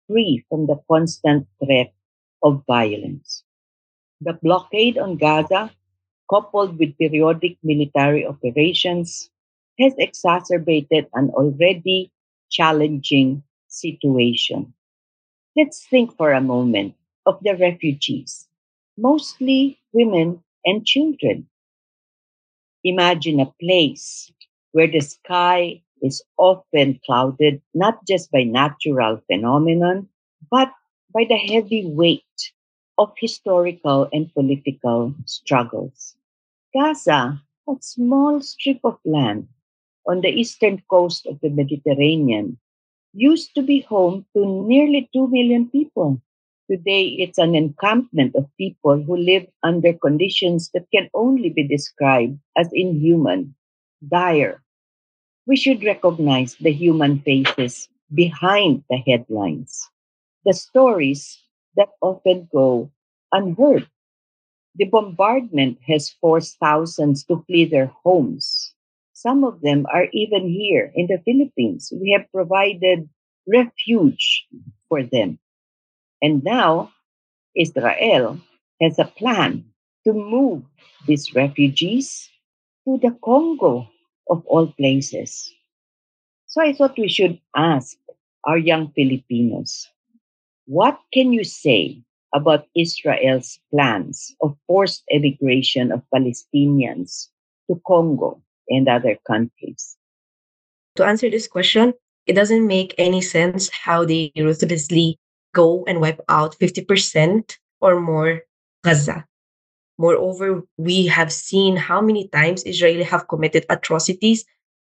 free 0.07 0.43
from 0.49 0.67
the 0.67 0.81
constant 0.89 1.47
threat 1.63 1.93
of 2.43 2.63
violence. 2.67 3.43
The 4.21 4.33
blockade 4.33 4.97
on 4.97 5.17
Gaza, 5.17 5.71
coupled 6.31 6.79
with 6.79 6.97
periodic 6.97 7.57
military 7.63 8.25
operations, 8.25 9.29
has 9.79 9.93
exacerbated 9.99 11.09
an 11.13 11.31
already 11.31 12.11
challenging 12.49 13.43
situation. 13.67 14.73
Let's 15.55 15.87
think 15.87 16.17
for 16.17 16.33
a 16.33 16.41
moment 16.41 16.95
of 17.25 17.39
the 17.43 17.55
refugees, 17.55 18.49
mostly 18.97 19.79
women 19.93 20.43
and 20.65 20.85
children. 20.85 21.47
Imagine 22.83 23.39
a 23.39 23.51
place 23.59 24.31
where 24.71 24.85
the 24.85 24.99
sky 24.99 25.81
is 25.99 26.21
often 26.37 26.99
clouded 27.03 27.59
not 27.73 28.05
just 28.05 28.31
by 28.31 28.43
natural 28.43 29.17
phenomenon, 29.25 30.09
but 30.51 30.71
by 31.11 31.25
the 31.27 31.37
heavy 31.37 31.87
weight 31.87 32.53
of 32.99 33.13
historical 33.17 34.07
and 34.13 34.31
political 34.35 35.15
struggles. 35.25 36.15
Gaza, 36.73 37.41
a 37.69 37.73
small 37.81 38.41
strip 38.41 38.79
of 38.83 38.99
land 39.05 39.47
on 40.07 40.21
the 40.21 40.29
eastern 40.29 40.81
coast 40.89 41.25
of 41.27 41.39
the 41.41 41.49
Mediterranean, 41.49 42.59
used 43.13 43.55
to 43.55 43.61
be 43.61 43.81
home 43.81 44.25
to 44.35 44.45
nearly 44.67 45.09
2 45.13 45.27
million 45.29 45.69
people. 45.69 46.21
Today, 46.69 47.07
it's 47.19 47.37
an 47.37 47.55
encampment 47.55 48.35
of 48.35 48.49
people 48.57 49.01
who 49.03 49.17
live 49.17 49.47
under 49.63 49.93
conditions 49.93 50.71
that 50.73 50.87
can 50.93 51.09
only 51.13 51.49
be 51.49 51.67
described 51.67 52.39
as 52.57 52.69
inhuman, 52.73 53.55
dire, 54.07 54.63
we 55.45 55.55
should 55.55 55.83
recognize 55.83 56.55
the 56.55 56.71
human 56.71 57.19
faces 57.19 57.89
behind 58.13 58.83
the 58.89 58.97
headlines, 58.97 59.89
the 60.45 60.53
stories 60.53 61.39
that 61.75 61.89
often 62.01 62.49
go 62.51 62.91
unheard. 63.31 63.87
The 64.75 64.85
bombardment 64.85 65.79
has 65.87 66.09
forced 66.09 66.57
thousands 66.59 67.23
to 67.25 67.43
flee 67.47 67.65
their 67.65 67.87
homes. 68.03 68.73
Some 69.13 69.43
of 69.43 69.61
them 69.61 69.85
are 69.93 70.07
even 70.13 70.47
here 70.49 70.91
in 70.95 71.07
the 71.07 71.21
Philippines. 71.25 71.91
We 71.93 72.11
have 72.11 72.31
provided 72.31 73.09
refuge 73.47 74.47
for 74.87 75.03
them. 75.03 75.39
And 76.21 76.43
now 76.43 76.91
Israel 77.55 78.39
has 78.81 78.97
a 78.97 79.05
plan 79.05 79.65
to 80.05 80.13
move 80.13 80.63
these 81.05 81.35
refugees 81.35 82.29
to 82.85 82.97
the 82.97 83.17
Congo 83.23 83.89
of 84.29 84.45
all 84.45 84.67
places. 84.67 85.53
So 86.47 86.61
I 86.61 86.73
thought 86.73 86.97
we 86.97 87.07
should 87.07 87.39
ask 87.55 87.97
our 88.45 88.57
young 88.57 88.91
Filipinos 88.91 89.87
what 90.65 90.99
can 91.13 91.33
you 91.33 91.43
say 91.43 92.01
about 92.33 92.67
Israel's 92.75 93.59
plans 93.71 94.35
of 94.41 94.55
forced 94.67 95.03
emigration 95.11 95.91
of 95.91 96.01
Palestinians 96.13 97.27
to 97.69 97.81
Congo 97.85 98.41
and 98.69 98.87
other 98.87 99.17
countries? 99.27 99.97
To 100.95 101.05
answer 101.05 101.29
this 101.29 101.47
question, 101.47 101.93
it 102.27 102.33
doesn't 102.33 102.67
make 102.67 102.93
any 102.97 103.21
sense 103.21 103.69
how 103.69 104.05
they 104.05 104.31
ruthlessly 104.37 105.19
go 105.53 105.83
and 105.85 105.99
wipe 105.99 106.21
out 106.29 106.55
50% 106.59 107.57
or 107.81 107.99
more 107.99 108.41
Gaza. 108.83 109.25
Moreover, 109.97 110.63
we 110.77 111.07
have 111.07 111.31
seen 111.31 111.75
how 111.75 112.01
many 112.01 112.27
times 112.29 112.63
Israeli 112.65 113.03
have 113.03 113.27
committed 113.27 113.65
atrocities, 113.69 114.45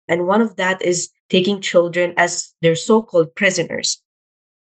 and 0.08 0.28
one 0.28 0.41
of 0.41 0.56
that 0.56 0.82
is 0.82 1.10
taking 1.30 1.62
children 1.62 2.13
as 2.17 2.54
their 2.62 2.76
so-called 2.76 3.36
prisoners. 3.36 4.02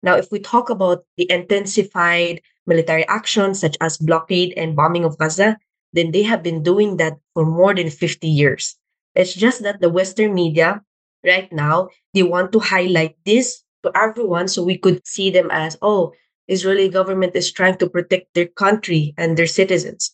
Now, 0.01 0.15
if 0.15 0.31
we 0.31 0.39
talk 0.39 0.69
about 0.69 1.05
the 1.17 1.29
intensified 1.31 2.41
military 2.65 3.07
actions 3.07 3.59
such 3.59 3.77
as 3.81 3.97
blockade 3.97 4.53
and 4.57 4.75
bombing 4.75 5.05
of 5.05 5.17
Gaza, 5.17 5.57
then 5.93 6.11
they 6.11 6.23
have 6.23 6.43
been 6.43 6.63
doing 6.63 6.97
that 6.97 7.17
for 7.33 7.45
more 7.45 7.73
than 7.73 7.89
50 7.89 8.27
years. 8.27 8.75
It's 9.15 9.33
just 9.33 9.63
that 9.63 9.81
the 9.81 9.89
Western 9.89 10.33
media 10.33 10.81
right 11.25 11.51
now, 11.51 11.89
they 12.13 12.23
want 12.23 12.51
to 12.53 12.59
highlight 12.59 13.15
this 13.25 13.63
to 13.83 13.91
everyone 13.95 14.47
so 14.47 14.63
we 14.63 14.77
could 14.77 15.05
see 15.05 15.29
them 15.29 15.49
as, 15.51 15.77
oh, 15.81 16.13
Israeli 16.47 16.89
government 16.89 17.35
is 17.35 17.51
trying 17.51 17.77
to 17.77 17.89
protect 17.89 18.33
their 18.33 18.47
country 18.47 19.13
and 19.17 19.37
their 19.37 19.47
citizens. 19.47 20.11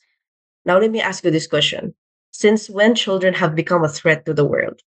Now, 0.65 0.77
let 0.79 0.91
me 0.91 1.01
ask 1.01 1.23
you 1.23 1.31
this 1.31 1.47
question. 1.47 1.95
Since 2.31 2.69
when 2.69 2.93
children 2.93 3.33
have 3.33 3.55
become 3.55 3.83
a 3.83 3.89
threat 3.89 4.25
to 4.25 4.33
the 4.33 4.45
world? 4.45 4.81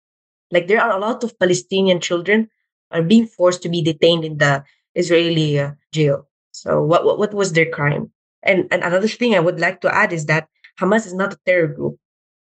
Like 0.51 0.67
there 0.67 0.81
are 0.81 0.95
a 0.95 0.99
lot 0.99 1.23
of 1.23 1.37
Palestinian 1.39 1.99
children 1.99 2.49
are 2.91 3.01
being 3.01 3.25
forced 3.25 3.63
to 3.63 3.69
be 3.69 3.81
detained 3.81 4.25
in 4.25 4.37
the 4.37 4.63
Israeli 4.95 5.59
uh, 5.59 5.71
jail. 5.93 6.27
So 6.51 6.83
what, 6.83 7.05
what 7.05 7.17
what 7.19 7.33
was 7.33 7.53
their 7.53 7.69
crime? 7.69 8.11
And, 8.43 8.67
and 8.71 8.83
another 8.83 9.07
thing 9.07 9.35
I 9.35 9.39
would 9.39 9.59
like 9.59 9.81
to 9.81 9.93
add 9.93 10.11
is 10.13 10.25
that 10.25 10.47
Hamas 10.79 11.05
is 11.05 11.13
not 11.13 11.33
a 11.33 11.39
terror 11.45 11.67
group. 11.67 11.97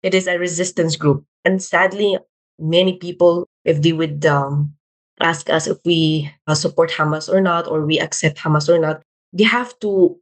It 0.02 0.14
is 0.14 0.26
a 0.26 0.38
resistance 0.38 0.96
group. 0.96 1.24
And 1.44 1.62
sadly, 1.62 2.18
many 2.58 2.98
people, 2.98 3.48
if 3.64 3.80
they 3.82 3.92
would 3.92 4.26
um, 4.26 4.74
ask 5.20 5.48
us 5.50 5.66
if 5.66 5.78
we 5.84 6.30
uh, 6.46 6.54
support 6.54 6.90
Hamas 6.90 7.32
or 7.32 7.40
not, 7.40 7.66
or 7.68 7.86
we 7.86 7.98
accept 8.00 8.38
Hamas 8.38 8.68
or 8.68 8.78
not, 8.78 9.02
they 9.32 9.44
have 9.44 9.78
to 9.80 10.18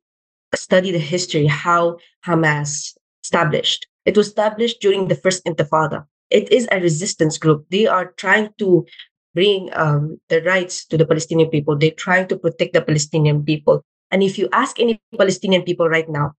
study 0.55 0.93
the 0.93 0.99
history, 0.99 1.47
how 1.47 1.99
Hamas 2.27 2.95
established. 3.25 3.87
It 4.05 4.17
was 4.17 4.29
established 4.29 4.81
during 4.81 5.09
the 5.09 5.15
first 5.15 5.45
Intifada. 5.45 6.05
It 6.31 6.53
is 6.53 6.69
a 6.71 6.81
resistance 6.81 7.39
group. 7.39 7.67
They 7.71 7.87
are 7.87 8.13
trying 8.13 8.51
to 8.59 8.87
bring 9.35 9.71
um, 9.75 10.19
the 10.29 10.43
rights 10.43 10.85
to 10.87 10.99
the 10.99 11.07
Palestinian 11.07 11.51
people. 11.51 11.77
They're 11.77 11.91
trying 11.91 12.29
to 12.29 12.37
protect 12.37 12.75
the 12.75 12.83
Palestinian 12.83 13.45
people. 13.45 13.85
And 14.11 14.23
if 14.23 14.39
you 14.39 14.49
ask 14.53 14.79
any 14.79 15.01
Palestinian 15.17 15.63
people 15.63 15.89
right 15.89 16.09
now, 16.09 16.33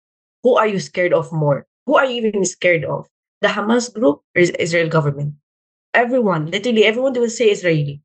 who 0.44 0.56
are 0.56 0.68
you 0.68 0.80
scared 0.80 1.14
of 1.14 1.32
more? 1.32 1.66
Who 1.86 1.96
are 1.96 2.06
you 2.06 2.22
even 2.22 2.46
scared 2.46 2.86
of? 2.86 3.08
The 3.42 3.48
Hamas 3.48 3.94
group 3.94 4.22
or 4.36 4.42
is 4.42 4.52
Israel 4.52 4.90
government? 4.90 5.34
Everyone, 5.94 6.50
literally 6.52 6.86
everyone, 6.86 7.14
they 7.14 7.20
will 7.20 7.30
say 7.30 7.50
Israeli. 7.50 8.02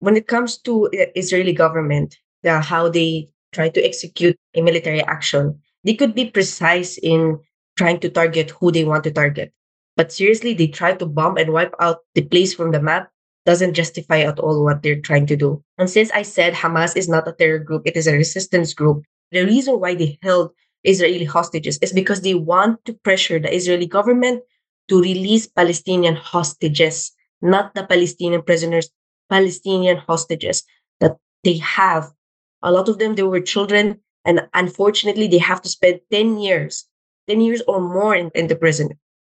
When 0.00 0.16
it 0.16 0.26
comes 0.26 0.58
to 0.62 0.86
uh, 0.86 1.06
Israeli 1.14 1.52
government, 1.52 2.16
the, 2.42 2.60
how 2.60 2.88
they 2.88 3.28
try 3.52 3.68
to 3.68 3.82
execute 3.82 4.36
a 4.54 4.62
military 4.62 5.02
action, 5.02 5.60
they 5.84 5.94
could 5.94 6.14
be 6.14 6.30
precise 6.30 6.98
in 6.98 7.38
trying 7.76 8.00
to 8.00 8.10
target 8.10 8.50
who 8.50 8.72
they 8.72 8.84
want 8.84 9.04
to 9.04 9.10
target. 9.10 9.52
But 9.96 10.12
seriously, 10.12 10.54
they 10.54 10.66
try 10.66 10.94
to 10.94 11.06
bomb 11.06 11.36
and 11.36 11.52
wipe 11.52 11.74
out 11.78 11.98
the 12.14 12.22
place 12.22 12.54
from 12.54 12.72
the 12.72 12.80
map 12.80 13.11
doesn't 13.44 13.74
justify 13.74 14.20
at 14.20 14.38
all 14.38 14.62
what 14.62 14.82
they're 14.82 15.00
trying 15.00 15.26
to 15.26 15.36
do. 15.36 15.62
And 15.78 15.90
since 15.90 16.10
I 16.12 16.22
said 16.22 16.54
Hamas 16.54 16.96
is 16.96 17.08
not 17.08 17.26
a 17.26 17.32
terror 17.32 17.58
group, 17.58 17.82
it 17.86 17.96
is 17.96 18.06
a 18.06 18.12
resistance 18.12 18.74
group, 18.74 19.04
the 19.32 19.44
reason 19.44 19.80
why 19.80 19.94
they 19.94 20.18
held 20.22 20.52
Israeli 20.84 21.24
hostages 21.24 21.78
is 21.80 21.92
because 21.92 22.20
they 22.20 22.34
want 22.34 22.84
to 22.84 22.92
pressure 22.92 23.38
the 23.38 23.54
Israeli 23.54 23.86
government 23.86 24.42
to 24.88 25.00
release 25.00 25.46
Palestinian 25.46 26.16
hostages, 26.16 27.12
not 27.40 27.74
the 27.74 27.86
Palestinian 27.86 28.42
prisoners, 28.42 28.90
Palestinian 29.30 29.96
hostages 29.96 30.64
that 31.00 31.16
they 31.44 31.56
have. 31.58 32.12
A 32.62 32.70
lot 32.70 32.88
of 32.88 32.98
them, 32.98 33.14
they 33.14 33.22
were 33.22 33.40
children, 33.40 34.00
and 34.24 34.48
unfortunately, 34.54 35.28
they 35.28 35.38
have 35.38 35.62
to 35.62 35.68
spend 35.68 36.00
10 36.10 36.38
years, 36.38 36.86
10 37.28 37.40
years 37.40 37.62
or 37.66 37.80
more 37.80 38.14
in, 38.14 38.30
in 38.34 38.48
the 38.48 38.56
prison. 38.56 38.90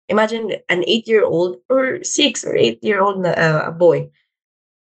Imagine 0.08 0.52
an 0.68 0.84
eight 0.86 1.08
year 1.08 1.24
old 1.24 1.56
or 1.68 2.04
six 2.04 2.44
or 2.44 2.54
eight 2.56 2.82
year 2.82 3.00
old 3.00 3.24
uh, 3.26 3.70
boy 3.72 4.10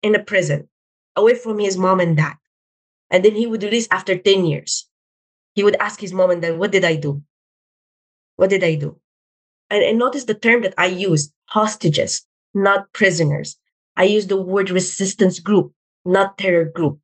in 0.02 0.14
a 0.14 0.22
prison 0.22 0.68
away 1.14 1.34
from 1.34 1.58
his 1.58 1.76
mom 1.76 2.00
and 2.00 2.16
dad. 2.16 2.34
And 3.10 3.24
then 3.24 3.34
he 3.34 3.46
would 3.46 3.62
release 3.62 3.86
after 3.90 4.16
10 4.16 4.46
years. 4.46 4.88
He 5.54 5.62
would 5.62 5.76
ask 5.76 6.00
his 6.00 6.12
mom 6.12 6.30
and 6.30 6.42
dad, 6.42 6.58
What 6.58 6.72
did 6.72 6.84
I 6.84 6.96
do? 6.96 7.22
What 8.36 8.50
did 8.50 8.64
I 8.64 8.74
do? 8.74 8.98
And, 9.70 9.82
and 9.82 9.98
notice 9.98 10.24
the 10.24 10.34
term 10.34 10.62
that 10.62 10.74
I 10.76 10.86
use 10.86 11.32
hostages, 11.46 12.26
not 12.54 12.92
prisoners. 12.92 13.56
I 13.96 14.04
use 14.04 14.26
the 14.26 14.40
word 14.40 14.70
resistance 14.70 15.38
group, 15.38 15.72
not 16.04 16.38
terror 16.38 16.64
group. 16.64 16.98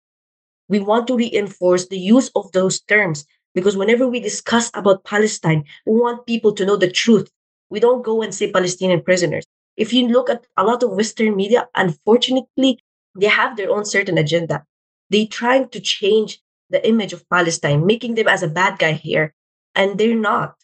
We 0.68 0.81
want 0.81 1.07
to 1.09 1.16
reinforce 1.16 1.87
the 1.87 1.98
use 1.98 2.31
of 2.35 2.50
those 2.52 2.81
terms 2.81 3.26
because 3.54 3.76
whenever 3.76 4.09
we 4.09 4.20
discuss 4.20 4.70
about 4.74 5.04
Palestine, 5.04 5.64
we 5.87 6.00
want 6.00 6.26
people 6.26 6.52
to 6.54 6.66
know 6.66 6.76
the 6.76 6.90
truth 6.90 7.31
we 7.70 7.81
don't 7.81 8.04
go 8.04 8.22
and 8.22 8.35
say 8.35 8.50
Palestinian 8.50 9.02
prisoners. 9.02 9.44
If 9.76 9.92
you 9.92 10.09
look 10.09 10.28
at 10.28 10.46
a 10.57 10.64
lot 10.64 10.83
of 10.83 10.92
Western 10.92 11.37
media, 11.37 11.68
unfortunately, 11.74 12.81
they 13.14 13.26
have 13.26 13.57
their 13.57 13.70
own 13.70 13.85
certain 13.85 14.18
agenda. 14.18 14.64
They're 15.11 15.26
trying 15.26 15.68
to 15.70 15.81
change 15.81 16.40
the 16.70 16.87
image 16.87 17.12
of 17.12 17.28
Palestine, 17.31 17.87
making 17.87 18.14
them 18.14 18.28
as 18.28 18.42
a 18.42 18.48
bad 18.48 18.78
guy 18.78 18.92
here, 18.92 19.35
and 19.74 19.96
they're 19.98 20.14
not. 20.14 20.54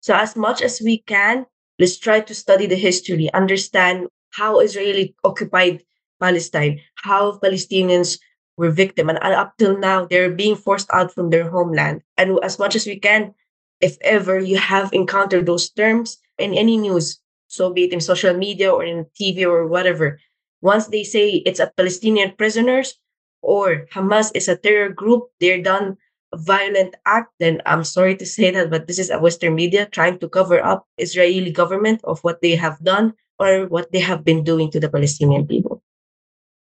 So 0.00 0.14
as 0.14 0.36
much 0.36 0.62
as 0.62 0.80
we 0.80 0.98
can, 0.98 1.46
let's 1.78 1.98
try 1.98 2.20
to 2.20 2.34
study 2.34 2.66
the 2.66 2.76
history, 2.76 3.32
understand 3.32 4.08
how 4.30 4.60
Israeli 4.60 5.14
occupied 5.24 5.82
Palestine, 6.20 6.80
how 6.96 7.38
Palestinians 7.38 8.18
were 8.56 8.70
victim, 8.70 9.08
and 9.08 9.18
up 9.18 9.54
till 9.58 9.78
now 9.78 10.04
they're 10.04 10.30
being 10.30 10.56
forced 10.56 10.88
out 10.92 11.14
from 11.14 11.30
their 11.30 11.48
homeland. 11.48 12.02
And 12.18 12.38
as 12.42 12.58
much 12.58 12.76
as 12.76 12.86
we 12.86 12.98
can, 12.98 13.34
if 13.80 13.96
ever 14.02 14.38
you 14.38 14.58
have 14.58 14.92
encountered 14.92 15.46
those 15.46 15.70
terms, 15.70 16.18
in 16.40 16.54
any 16.54 16.76
news, 16.76 17.20
so 17.46 17.72
be 17.72 17.84
it 17.84 17.92
in 17.92 18.00
social 18.00 18.34
media 18.34 18.72
or 18.72 18.84
in 18.84 19.06
TV 19.20 19.44
or 19.44 19.66
whatever, 19.66 20.18
once 20.62 20.88
they 20.88 21.04
say 21.04 21.42
it's 21.46 21.60
a 21.60 21.72
Palestinian 21.76 22.32
prisoners 22.36 22.98
or 23.42 23.86
Hamas 23.92 24.30
is 24.34 24.48
a 24.48 24.56
terror 24.56 24.88
group, 24.88 25.28
they're 25.40 25.62
done 25.62 25.96
a 26.32 26.36
violent 26.36 26.94
act, 27.06 27.32
then 27.40 27.60
I'm 27.66 27.84
sorry 27.84 28.16
to 28.16 28.26
say 28.26 28.50
that, 28.52 28.70
but 28.70 28.86
this 28.86 28.98
is 28.98 29.10
a 29.10 29.18
Western 29.18 29.54
media 29.54 29.86
trying 29.86 30.18
to 30.20 30.28
cover 30.28 30.62
up 30.62 30.86
Israeli 30.98 31.50
government 31.50 32.00
of 32.04 32.20
what 32.20 32.40
they 32.40 32.54
have 32.54 32.78
done 32.84 33.14
or 33.38 33.66
what 33.66 33.90
they 33.92 34.00
have 34.00 34.24
been 34.24 34.44
doing 34.44 34.70
to 34.70 34.80
the 34.80 34.88
Palestinian 34.88 35.46
people. 35.46 35.82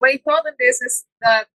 My 0.01 0.19
thought 0.25 0.45
on 0.45 0.53
this 0.59 0.81
is 0.81 1.05
that 1.21 1.47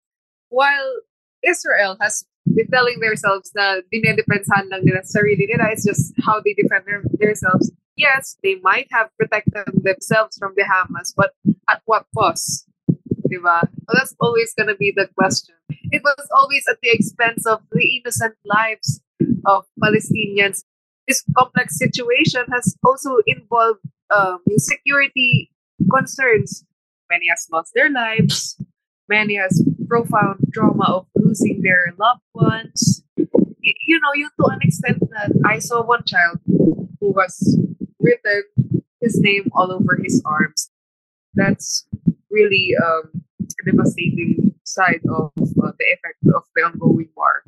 while 0.48 1.02
Israel 1.44 1.98
has 2.00 2.24
been 2.46 2.68
telling 2.68 3.00
themselves 3.00 3.52
na 3.54 3.84
dinedepensahan 3.92 4.70
lang 4.70 4.86
nila, 4.88 5.04
it's 5.04 5.84
just 5.84 6.14
how 6.24 6.40
they 6.40 6.54
defend 6.54 6.86
their, 6.86 7.02
themselves 7.20 7.70
yes, 7.98 8.38
they 8.42 8.56
might 8.62 8.86
have 8.92 9.10
protected 9.18 9.66
themselves 9.82 10.38
from 10.38 10.54
the 10.56 10.62
Hamas, 10.62 11.12
but 11.14 11.32
at 11.68 11.82
what 11.84 12.06
cost? 12.16 12.66
Diba? 13.28 13.42
Well, 13.42 13.94
that's 13.94 14.14
always 14.20 14.54
going 14.56 14.68
to 14.68 14.76
be 14.76 14.92
the 14.96 15.08
question. 15.18 15.54
It 15.90 16.02
was 16.02 16.28
always 16.34 16.64
at 16.70 16.78
the 16.82 16.90
expense 16.90 17.44
of 17.46 17.60
the 17.72 17.98
innocent 17.98 18.36
lives 18.44 19.00
of 19.44 19.66
Palestinians. 19.82 20.64
This 21.06 21.24
complex 21.36 21.76
situation 21.78 22.44
has 22.52 22.76
also 22.84 23.16
involved 23.26 23.80
um, 24.14 24.40
security 24.56 25.50
concerns. 25.92 26.64
Many 27.10 27.28
has 27.28 27.46
lost 27.52 27.72
their 27.74 27.90
lives. 27.90 28.56
Many 29.08 29.36
has 29.36 29.62
profound 29.88 30.40
trauma 30.52 30.84
of 30.88 31.06
losing 31.16 31.62
their 31.62 31.94
loved 31.98 32.20
ones. 32.34 33.02
You 33.16 34.00
know, 34.00 34.12
you 34.14 34.28
to 34.40 34.46
an 34.52 34.60
extent 34.62 35.00
that 35.00 35.32
I 35.44 35.58
saw 35.58 35.82
one 35.82 36.04
child 36.04 36.38
who 36.46 37.12
was 37.12 37.58
written 38.00 38.44
his 39.00 39.20
name 39.20 39.50
all 39.52 39.72
over 39.72 39.98
his 40.02 40.22
arms. 40.24 40.70
That's 41.34 41.86
really 42.30 42.74
um, 42.82 43.22
a 43.40 43.70
devastating 43.70 44.54
side 44.64 45.00
of 45.08 45.32
uh, 45.38 45.72
the 45.78 45.86
effect 45.92 46.18
of 46.34 46.44
the 46.54 46.62
ongoing 46.62 47.08
war. 47.16 47.42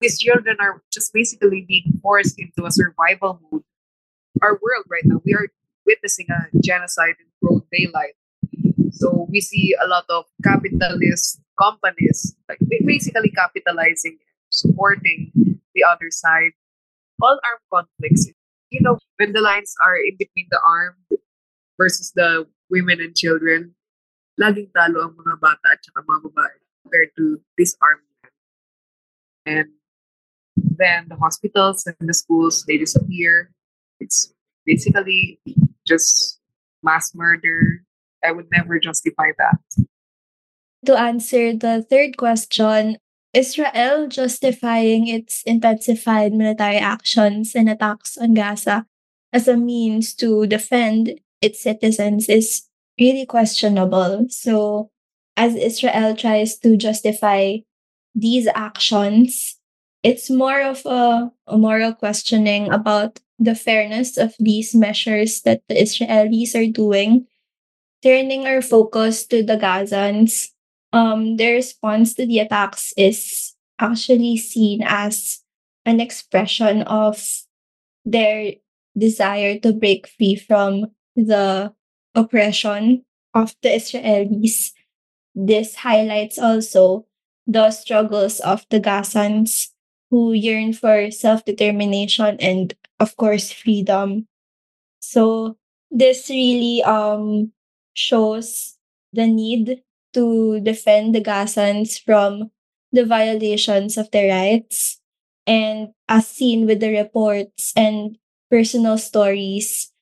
These 0.00 0.18
children 0.18 0.56
are 0.60 0.82
just 0.92 1.12
basically 1.12 1.64
being 1.68 2.00
forced 2.02 2.38
into 2.38 2.64
a 2.64 2.70
survival 2.70 3.40
mode. 3.50 3.62
Our 4.42 4.58
world 4.62 4.86
right 4.88 5.04
now, 5.04 5.20
we 5.24 5.34
are 5.34 5.48
witnessing 5.86 6.26
a 6.30 6.48
genocide 6.62 7.16
in 7.20 7.26
broad 7.42 7.62
daylight. 7.70 8.14
So 8.92 9.26
we 9.30 9.40
see 9.40 9.74
a 9.82 9.86
lot 9.86 10.04
of 10.08 10.24
capitalist 10.42 11.40
companies 11.60 12.34
like 12.48 12.58
basically 12.86 13.30
capitalizing, 13.30 14.18
supporting 14.50 15.32
the 15.74 15.84
other 15.84 16.10
side. 16.10 16.52
All 17.20 17.38
armed 17.44 17.68
conflicts 17.68 18.26
you 18.70 18.80
know, 18.80 18.98
when 19.18 19.32
the 19.32 19.40
lines 19.40 19.74
are 19.82 19.96
in 19.96 20.16
between 20.18 20.46
the 20.50 20.60
armed 20.64 21.20
versus 21.78 22.12
the 22.14 22.46
women 22.70 23.00
and 23.00 23.14
children, 23.14 23.74
laging 24.40 24.70
talo 24.72 25.10
ang 25.10 25.14
mga 25.18 25.36
bata 25.42 25.66
at 25.74 25.82
mga 25.90 26.22
babae 26.30 26.56
compared 26.82 27.10
to 27.18 27.42
disarmed 27.58 28.06
men. 28.22 28.32
And 29.46 29.68
then 30.54 31.06
the 31.08 31.16
hospitals 31.16 31.84
and 31.86 31.96
the 32.00 32.14
schools, 32.14 32.64
they 32.64 32.78
disappear. 32.78 33.50
It's 33.98 34.32
basically 34.64 35.40
just 35.86 36.40
mass 36.82 37.12
murder. 37.14 37.84
I 38.24 38.32
would 38.32 38.48
never 38.52 38.78
justify 38.78 39.32
that. 39.38 39.60
To 40.86 40.96
answer 40.96 41.52
the 41.52 41.84
third 41.84 42.16
question, 42.16 42.96
Israel 43.32 44.08
justifying 44.08 45.06
its 45.06 45.42
intensified 45.44 46.32
military 46.32 46.78
actions 46.78 47.54
and 47.54 47.68
attacks 47.68 48.18
on 48.18 48.34
Gaza 48.34 48.86
as 49.32 49.46
a 49.46 49.56
means 49.56 50.14
to 50.14 50.46
defend 50.46 51.20
its 51.40 51.62
citizens 51.62 52.28
is 52.28 52.66
really 52.98 53.24
questionable. 53.26 54.26
So, 54.28 54.90
as 55.36 55.54
Israel 55.54 56.16
tries 56.16 56.58
to 56.58 56.76
justify 56.76 57.58
these 58.14 58.48
actions, 58.54 59.56
it's 60.02 60.28
more 60.28 60.60
of 60.60 60.84
a, 60.84 61.30
a 61.46 61.56
moral 61.56 61.94
questioning 61.94 62.70
about 62.72 63.20
the 63.38 63.54
fairness 63.54 64.18
of 64.18 64.34
these 64.38 64.74
measures 64.74 65.42
that 65.42 65.62
the 65.68 65.76
Israelis 65.76 66.54
are 66.54 66.70
doing, 66.70 67.26
turning 68.02 68.46
our 68.46 68.60
focus 68.60 69.24
to 69.26 69.42
the 69.42 69.56
Gazans 69.56 70.48
um, 70.92 71.36
their 71.36 71.54
response 71.54 72.14
to 72.14 72.26
the 72.26 72.40
attacks 72.40 72.92
is 72.96 73.54
actually 73.78 74.36
seen 74.36 74.82
as 74.84 75.42
an 75.84 76.00
expression 76.00 76.82
of 76.82 77.22
their 78.04 78.54
desire 78.96 79.58
to 79.60 79.72
break 79.72 80.08
free 80.08 80.36
from 80.36 80.86
the 81.16 81.72
oppression 82.14 83.04
of 83.34 83.54
the 83.62 83.68
Israelis. 83.70 84.72
This 85.34 85.76
highlights 85.76 86.38
also 86.38 87.06
the 87.46 87.70
struggles 87.70 88.40
of 88.40 88.66
the 88.70 88.80
Gazans 88.80 89.68
who 90.10 90.32
yearn 90.32 90.72
for 90.72 91.10
self 91.10 91.44
determination 91.44 92.36
and, 92.40 92.74
of 92.98 93.16
course, 93.16 93.52
freedom. 93.52 94.26
So, 95.00 95.56
this 95.90 96.28
really 96.28 96.82
um, 96.82 97.52
shows 97.94 98.76
the 99.12 99.26
need 99.26 99.82
to 100.14 100.60
defend 100.60 101.14
the 101.14 101.20
Gazans 101.20 102.00
from 102.02 102.50
the 102.92 103.04
violations 103.04 103.96
of 103.96 104.10
their 104.10 104.28
rights. 104.30 105.00
And 105.46 105.90
as 106.08 106.26
seen 106.28 106.66
with 106.66 106.80
the 106.80 106.92
reports 106.92 107.72
and 107.76 108.18
personal 108.50 108.98
stories, 108.98 109.92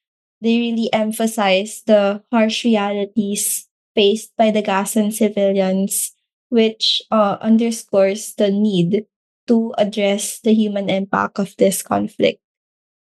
they 0.40 0.58
really 0.58 0.92
emphasize 0.92 1.82
the 1.86 2.22
harsh 2.30 2.64
realities 2.64 3.68
faced 3.94 4.32
by 4.36 4.50
the 4.50 4.62
Gazan 4.62 5.10
civilians, 5.10 6.14
which 6.48 7.02
uh, 7.10 7.36
underscores 7.40 8.34
the 8.34 8.50
need 8.50 9.06
to 9.48 9.74
address 9.78 10.40
the 10.40 10.54
human 10.54 10.88
impact 10.88 11.38
of 11.38 11.56
this 11.56 11.82
conflict. 11.82 12.40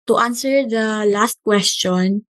To 0.08 0.18
answer 0.18 0.66
the 0.66 1.06
last 1.06 1.38
question, 1.44 2.26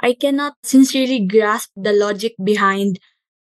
I 0.00 0.12
cannot 0.12 0.54
sincerely 0.62 1.24
grasp 1.26 1.70
the 1.74 1.92
logic 1.92 2.34
behind 2.42 3.00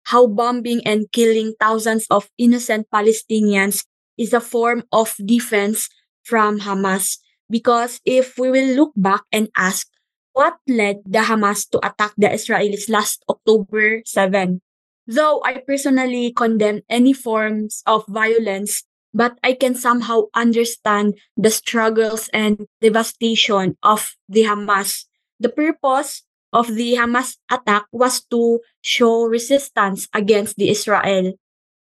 how 0.04 0.26
bombing 0.26 0.80
and 0.86 1.10
killing 1.12 1.54
thousands 1.60 2.06
of 2.10 2.28
innocent 2.38 2.86
Palestinians 2.92 3.84
is 4.16 4.32
a 4.32 4.40
form 4.40 4.84
of 4.92 5.14
defense 5.24 5.88
from 6.22 6.60
Hamas. 6.60 7.18
Because 7.50 8.00
if 8.04 8.38
we 8.38 8.50
will 8.50 8.74
look 8.74 8.92
back 8.96 9.22
and 9.32 9.48
ask 9.56 9.86
what 10.32 10.56
led 10.66 11.04
the 11.04 11.20
Hamas 11.20 11.68
to 11.70 11.78
attack 11.84 12.12
the 12.16 12.28
Israelis 12.28 12.88
last 12.88 13.24
October 13.28 14.02
7, 14.04 14.60
though 15.06 15.42
I 15.44 15.62
personally 15.62 16.32
condemn 16.32 16.82
any 16.88 17.12
forms 17.12 17.82
of 17.86 18.06
violence, 18.08 18.82
but 19.12 19.38
I 19.44 19.52
can 19.54 19.74
somehow 19.74 20.32
understand 20.34 21.14
the 21.36 21.50
struggles 21.50 22.28
and 22.34 22.66
devastation 22.80 23.78
of 23.82 24.16
the 24.28 24.42
Hamas. 24.42 25.06
The 25.38 25.50
purpose 25.50 26.23
of 26.54 26.70
the 26.70 26.94
Hamas 26.94 27.36
attack 27.50 27.84
was 27.90 28.22
to 28.30 28.60
show 28.80 29.26
resistance 29.26 30.06
against 30.14 30.56
the 30.56 30.70
Israel. 30.70 31.34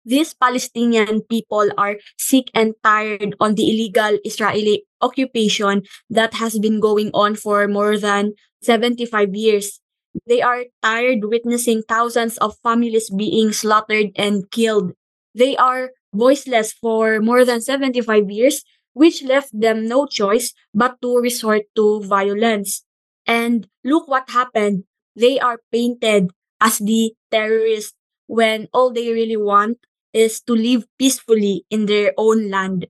These 0.03 0.33
Palestinian 0.33 1.21
people 1.29 1.71
are 1.77 1.95
sick 2.17 2.51
and 2.53 2.75
tired 2.83 3.37
on 3.39 3.55
the 3.55 3.69
illegal 3.69 4.19
Israeli 4.25 4.83
occupation 4.99 5.83
that 6.09 6.33
has 6.33 6.59
been 6.59 6.81
going 6.81 7.11
on 7.13 7.35
for 7.35 7.69
more 7.69 7.95
than 7.97 8.33
75 8.63 9.31
years. 9.31 9.79
They 10.27 10.41
are 10.41 10.65
tired 10.81 11.23
witnessing 11.23 11.83
thousands 11.87 12.37
of 12.39 12.57
families 12.59 13.09
being 13.09 13.53
slaughtered 13.53 14.11
and 14.17 14.49
killed. 14.51 14.91
They 15.33 15.55
are 15.55 15.91
voiceless 16.13 16.73
for 16.73 17.21
more 17.21 17.45
than 17.45 17.61
75 17.61 18.29
years, 18.29 18.63
which 18.93 19.23
left 19.23 19.55
them 19.55 19.87
no 19.87 20.05
choice 20.05 20.53
but 20.73 20.99
to 21.01 21.17
resort 21.17 21.63
to 21.75 22.01
violence. 22.03 22.83
And 23.27 23.67
look 23.83 24.07
what 24.07 24.29
happened. 24.29 24.83
They 25.15 25.39
are 25.39 25.61
painted 25.71 26.31
as 26.59 26.79
the 26.79 27.13
terrorists 27.31 27.93
when 28.27 28.67
all 28.73 28.91
they 28.91 29.11
really 29.11 29.37
want 29.37 29.79
is 30.13 30.41
to 30.41 30.53
live 30.53 30.85
peacefully 30.99 31.65
in 31.69 31.85
their 31.85 32.13
own 32.17 32.49
land. 32.49 32.87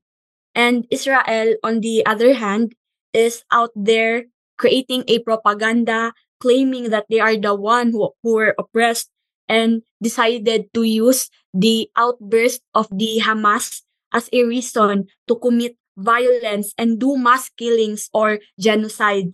And 0.56 0.86
Israel, 0.92 1.56
on 1.64 1.82
the 1.82 2.06
other 2.06 2.34
hand, 2.34 2.76
is 3.14 3.44
out 3.52 3.72
there 3.76 4.26
creating 4.58 5.04
a 5.08 5.20
propaganda 5.20 6.14
claiming 6.40 6.90
that 6.90 7.06
they 7.10 7.20
are 7.20 7.38
the 7.38 7.56
one 7.56 7.92
who, 7.92 8.12
who 8.24 8.36
were 8.36 8.56
oppressed 8.60 9.10
and 9.48 9.82
decided 10.02 10.74
to 10.74 10.84
use 10.84 11.30
the 11.54 11.90
outburst 11.96 12.62
of 12.74 12.88
the 12.92 13.22
Hamas 13.24 13.82
as 14.14 14.30
a 14.34 14.44
reason 14.44 15.08
to 15.28 15.36
commit 15.36 15.78
violence 15.98 16.74
and 16.78 17.00
do 17.00 17.18
mass 17.18 17.50
killings 17.58 18.10
or 18.14 18.40
genocide. 18.60 19.34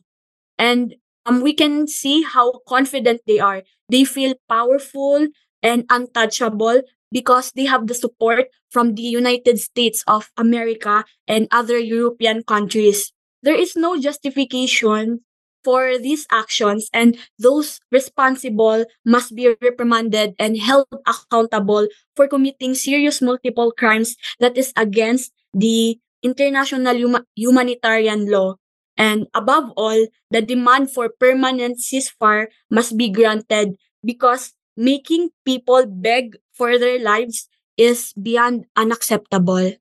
And 0.59 0.95
um, 1.25 1.41
we 1.41 1.53
can 1.53 1.87
see 1.87 2.23
how 2.23 2.61
confident 2.67 3.21
they 3.27 3.39
are. 3.39 3.63
They 3.89 4.03
feel 4.03 4.35
powerful 4.49 5.27
and 5.63 5.85
untouchable 5.89 6.83
because 7.11 7.51
they 7.55 7.65
have 7.65 7.87
the 7.87 7.95
support 7.95 8.47
from 8.69 8.95
the 8.95 9.01
United 9.03 9.59
States 9.59 10.03
of 10.07 10.31
America 10.37 11.05
and 11.27 11.47
other 11.51 11.79
European 11.79 12.43
countries. 12.43 13.11
There 13.41 13.55
is 13.57 13.75
no 13.75 13.97
justification 13.99 15.21
for 15.63 15.97
these 15.97 16.25
actions 16.31 16.89
and 16.93 17.17
those 17.37 17.79
responsible 17.91 18.85
must 19.05 19.35
be 19.35 19.55
reprimanded 19.61 20.33
and 20.39 20.57
held 20.57 20.87
accountable 21.07 21.87
for 22.15 22.27
committing 22.27 22.73
serious 22.75 23.21
multiple 23.21 23.71
crimes 23.75 24.15
that 24.39 24.57
is 24.57 24.71
against 24.77 25.33
the 25.53 25.99
international 26.23 26.95
huma- 26.95 27.25
humanitarian 27.35 28.29
law 28.31 28.55
and 28.99 29.27
above 29.33 29.71
all, 29.77 30.07
the 30.31 30.43
demand 30.43 30.91
for 30.91 31.09
permanent 31.09 31.79
ceasefire 31.79 32.47
must 32.69 32.97
be 32.97 33.09
granted 33.09 33.79
because 34.03 34.53
making 34.77 35.31
people 35.45 35.87
beg 35.87 36.37
for 36.53 36.77
their 36.77 36.99
lives 36.99 37.47
is 37.77 38.13
beyond 38.13 38.65
unacceptable. 38.75 39.73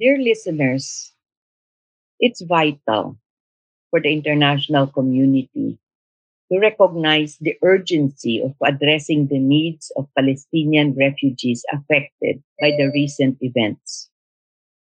Dear 0.00 0.18
listeners, 0.18 1.14
it's 2.20 2.40
vital 2.42 3.18
for 3.90 4.00
the 4.00 4.12
international 4.12 4.86
community 4.88 5.78
to 6.52 6.58
recognize 6.60 7.38
the 7.38 7.56
urgency 7.62 8.42
of 8.42 8.54
addressing 8.64 9.28
the 9.28 9.38
needs 9.40 9.92
of 9.96 10.08
Palestinian 10.16 10.94
refugees 10.94 11.64
affected 11.72 12.42
by 12.60 12.72
the 12.72 12.90
recent 12.94 13.38
events. 13.42 14.09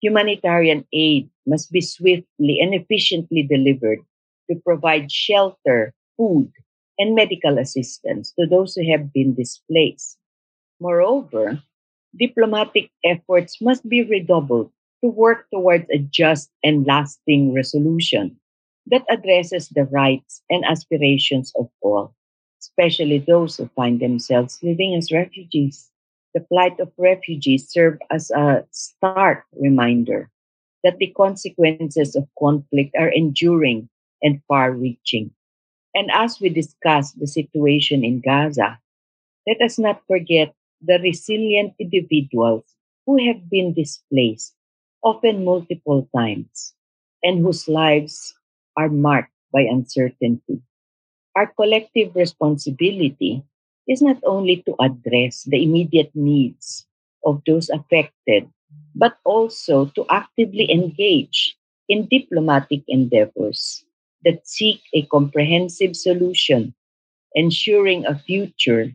Humanitarian 0.02 0.86
aid 0.92 1.30
must 1.46 1.72
be 1.72 1.80
swiftly 1.80 2.60
and 2.60 2.74
efficiently 2.74 3.42
delivered 3.42 4.00
to 4.50 4.56
provide 4.64 5.12
shelter, 5.12 5.94
food, 6.16 6.52
and 6.98 7.14
medical 7.14 7.58
assistance 7.58 8.32
to 8.38 8.46
those 8.46 8.74
who 8.74 8.90
have 8.90 9.12
been 9.12 9.34
displaced. 9.34 10.18
Moreover, 10.80 11.62
diplomatic 12.16 12.90
efforts 13.04 13.60
must 13.60 13.88
be 13.88 14.02
redoubled 14.02 14.72
to 15.02 15.10
work 15.10 15.46
towards 15.52 15.88
a 15.90 15.98
just 15.98 16.50
and 16.64 16.86
lasting 16.86 17.54
resolution 17.54 18.38
that 18.86 19.04
addresses 19.08 19.68
the 19.68 19.84
rights 19.84 20.42
and 20.50 20.64
aspirations 20.64 21.52
of 21.56 21.70
all, 21.80 22.14
especially 22.60 23.18
those 23.18 23.56
who 23.56 23.68
find 23.76 24.00
themselves 24.00 24.58
living 24.62 24.94
as 24.94 25.12
refugees. 25.12 25.90
The 26.34 26.40
plight 26.40 26.78
of 26.80 26.92
refugees 26.98 27.68
serve 27.68 27.98
as 28.10 28.30
a 28.30 28.66
stark 28.70 29.46
reminder 29.52 30.30
that 30.82 30.98
the 30.98 31.08
consequences 31.08 32.16
of 32.16 32.28
conflict 32.38 32.94
are 32.98 33.08
enduring 33.08 33.88
and 34.22 34.42
far 34.48 34.72
reaching. 34.72 35.32
And 35.94 36.10
as 36.12 36.40
we 36.40 36.48
discuss 36.48 37.12
the 37.12 37.26
situation 37.26 38.04
in 38.04 38.20
Gaza, 38.20 38.78
let 39.46 39.60
us 39.60 39.78
not 39.78 40.02
forget 40.06 40.54
the 40.80 40.98
resilient 41.02 41.74
individuals 41.78 42.64
who 43.06 43.18
have 43.26 43.50
been 43.50 43.74
displaced, 43.74 44.54
often 45.02 45.44
multiple 45.44 46.08
times, 46.14 46.74
and 47.22 47.40
whose 47.40 47.68
lives 47.68 48.34
are 48.76 48.88
marked 48.88 49.32
by 49.52 49.62
uncertainty. 49.62 50.62
Our 51.34 51.46
collective 51.48 52.14
responsibility 52.14 53.44
is 53.90 54.00
not 54.02 54.16
only 54.24 54.62
to 54.64 54.74
address 54.80 55.44
the 55.44 55.62
immediate 55.62 56.12
needs 56.16 56.86
of 57.26 57.42
those 57.46 57.68
affected, 57.70 58.48
but 58.94 59.18
also 59.26 59.86
to 59.96 60.06
actively 60.10 60.70
engage 60.72 61.58
in 61.90 62.08
diplomatic 62.08 62.82
endeavors 62.88 63.84
that 64.24 64.48
seek 64.48 64.80
a 64.94 65.02
comprehensive 65.06 65.96
solution, 65.96 66.74
ensuring 67.34 68.06
a 68.06 68.18
future 68.18 68.94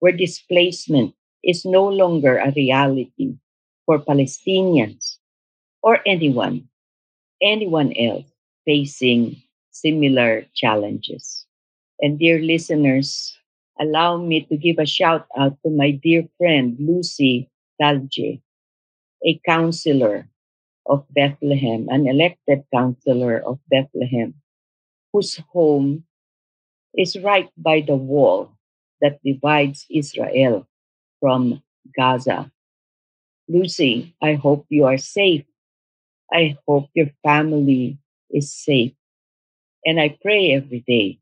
where 0.00 0.12
displacement 0.12 1.14
is 1.44 1.64
no 1.64 1.86
longer 1.88 2.38
a 2.38 2.52
reality 2.52 3.36
for 3.86 3.98
Palestinians 4.00 5.18
or 5.82 6.00
anyone, 6.06 6.68
anyone 7.42 7.92
else 7.94 8.26
facing 8.66 9.42
similar 9.70 10.46
challenges. 10.54 11.46
And 12.00 12.18
dear 12.18 12.40
listeners, 12.40 13.38
allow 13.80 14.16
me 14.16 14.42
to 14.46 14.56
give 14.56 14.78
a 14.78 14.86
shout 14.86 15.26
out 15.36 15.56
to 15.64 15.70
my 15.70 15.90
dear 15.90 16.24
friend 16.38 16.76
Lucy 16.78 17.50
Talgieh, 17.80 18.40
a 19.24 19.40
counselor 19.46 20.28
of 20.86 21.06
Bethlehem, 21.10 21.88
an 21.90 22.06
elected 22.06 22.64
counselor 22.72 23.38
of 23.38 23.58
Bethlehem, 23.68 24.34
whose 25.12 25.36
home 25.52 26.04
is 26.96 27.16
right 27.18 27.50
by 27.56 27.80
the 27.80 27.96
wall 27.96 28.52
that 29.00 29.20
divides 29.24 29.86
Israel 29.90 30.66
from 31.20 31.62
Gaza. 31.96 32.50
Lucy, 33.48 34.14
I 34.22 34.34
hope 34.34 34.66
you 34.68 34.84
are 34.84 34.98
safe. 34.98 35.44
I 36.32 36.56
hope 36.66 36.88
your 36.94 37.10
family 37.22 37.98
is 38.30 38.52
safe. 38.52 38.92
And 39.84 40.00
I 40.00 40.16
pray 40.22 40.52
every 40.52 40.80
day 40.86 41.20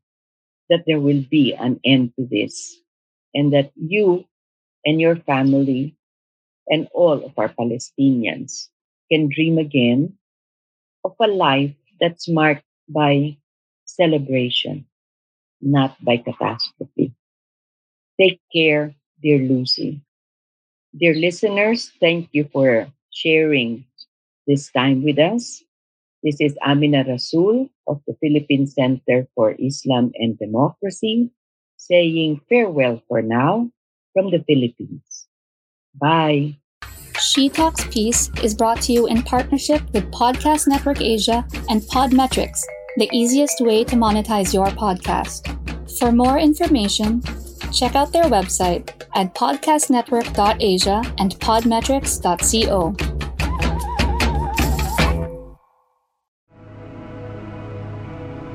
that 0.69 0.83
there 0.87 0.99
will 0.99 1.23
be 1.29 1.53
an 1.53 1.79
end 1.85 2.13
to 2.17 2.25
this 2.29 2.79
and 3.33 3.53
that 3.53 3.71
you 3.75 4.25
and 4.85 5.01
your 5.01 5.15
family 5.15 5.95
and 6.67 6.87
all 6.93 7.23
of 7.23 7.33
our 7.37 7.49
Palestinians 7.49 8.69
can 9.11 9.29
dream 9.29 9.57
again 9.57 10.17
of 11.05 11.15
a 11.21 11.27
life 11.27 11.73
that's 11.99 12.27
marked 12.29 12.65
by 12.89 13.37
celebration, 13.85 14.85
not 15.61 15.95
by 16.03 16.17
catastrophe. 16.17 17.13
Take 18.19 18.39
care, 18.51 18.95
dear 19.21 19.37
Lucy. 19.39 20.01
Dear 20.97 21.13
listeners, 21.15 21.91
thank 21.99 22.29
you 22.33 22.45
for 22.45 22.87
sharing 23.11 23.85
this 24.47 24.71
time 24.71 25.03
with 25.03 25.19
us. 25.19 25.63
This 26.23 26.37
is 26.39 26.55
Amina 26.65 27.03
Rasul 27.05 27.67
of 27.85 28.01
the 28.07 28.15
Philippine 28.21 28.65
Center 28.65 29.27
for 29.35 29.55
Islam 29.59 30.11
and 30.15 30.39
Democracy 30.39 31.31
saying 31.75 32.39
farewell 32.47 33.03
for 33.09 33.21
now 33.21 33.69
from 34.13 34.31
the 34.31 34.41
Philippines. 34.47 35.27
Bye. 35.93 36.55
She 37.19 37.49
Talks 37.49 37.85
Peace 37.87 38.31
is 38.41 38.55
brought 38.55 38.81
to 38.83 38.93
you 38.93 39.07
in 39.07 39.21
partnership 39.23 39.81
with 39.91 40.09
Podcast 40.11 40.67
Network 40.67 41.01
Asia 41.01 41.45
and 41.69 41.81
Podmetrics, 41.81 42.61
the 42.97 43.09
easiest 43.11 43.59
way 43.59 43.83
to 43.83 43.95
monetize 43.95 44.53
your 44.53 44.67
podcast. 44.67 45.51
For 45.99 46.11
more 46.11 46.39
information, 46.39 47.21
check 47.71 47.95
out 47.95 48.13
their 48.13 48.25
website 48.25 48.89
at 49.13 49.35
podcastnetwork.asia 49.35 51.01
and 51.17 51.35
podmetrics.co. 51.39 53.12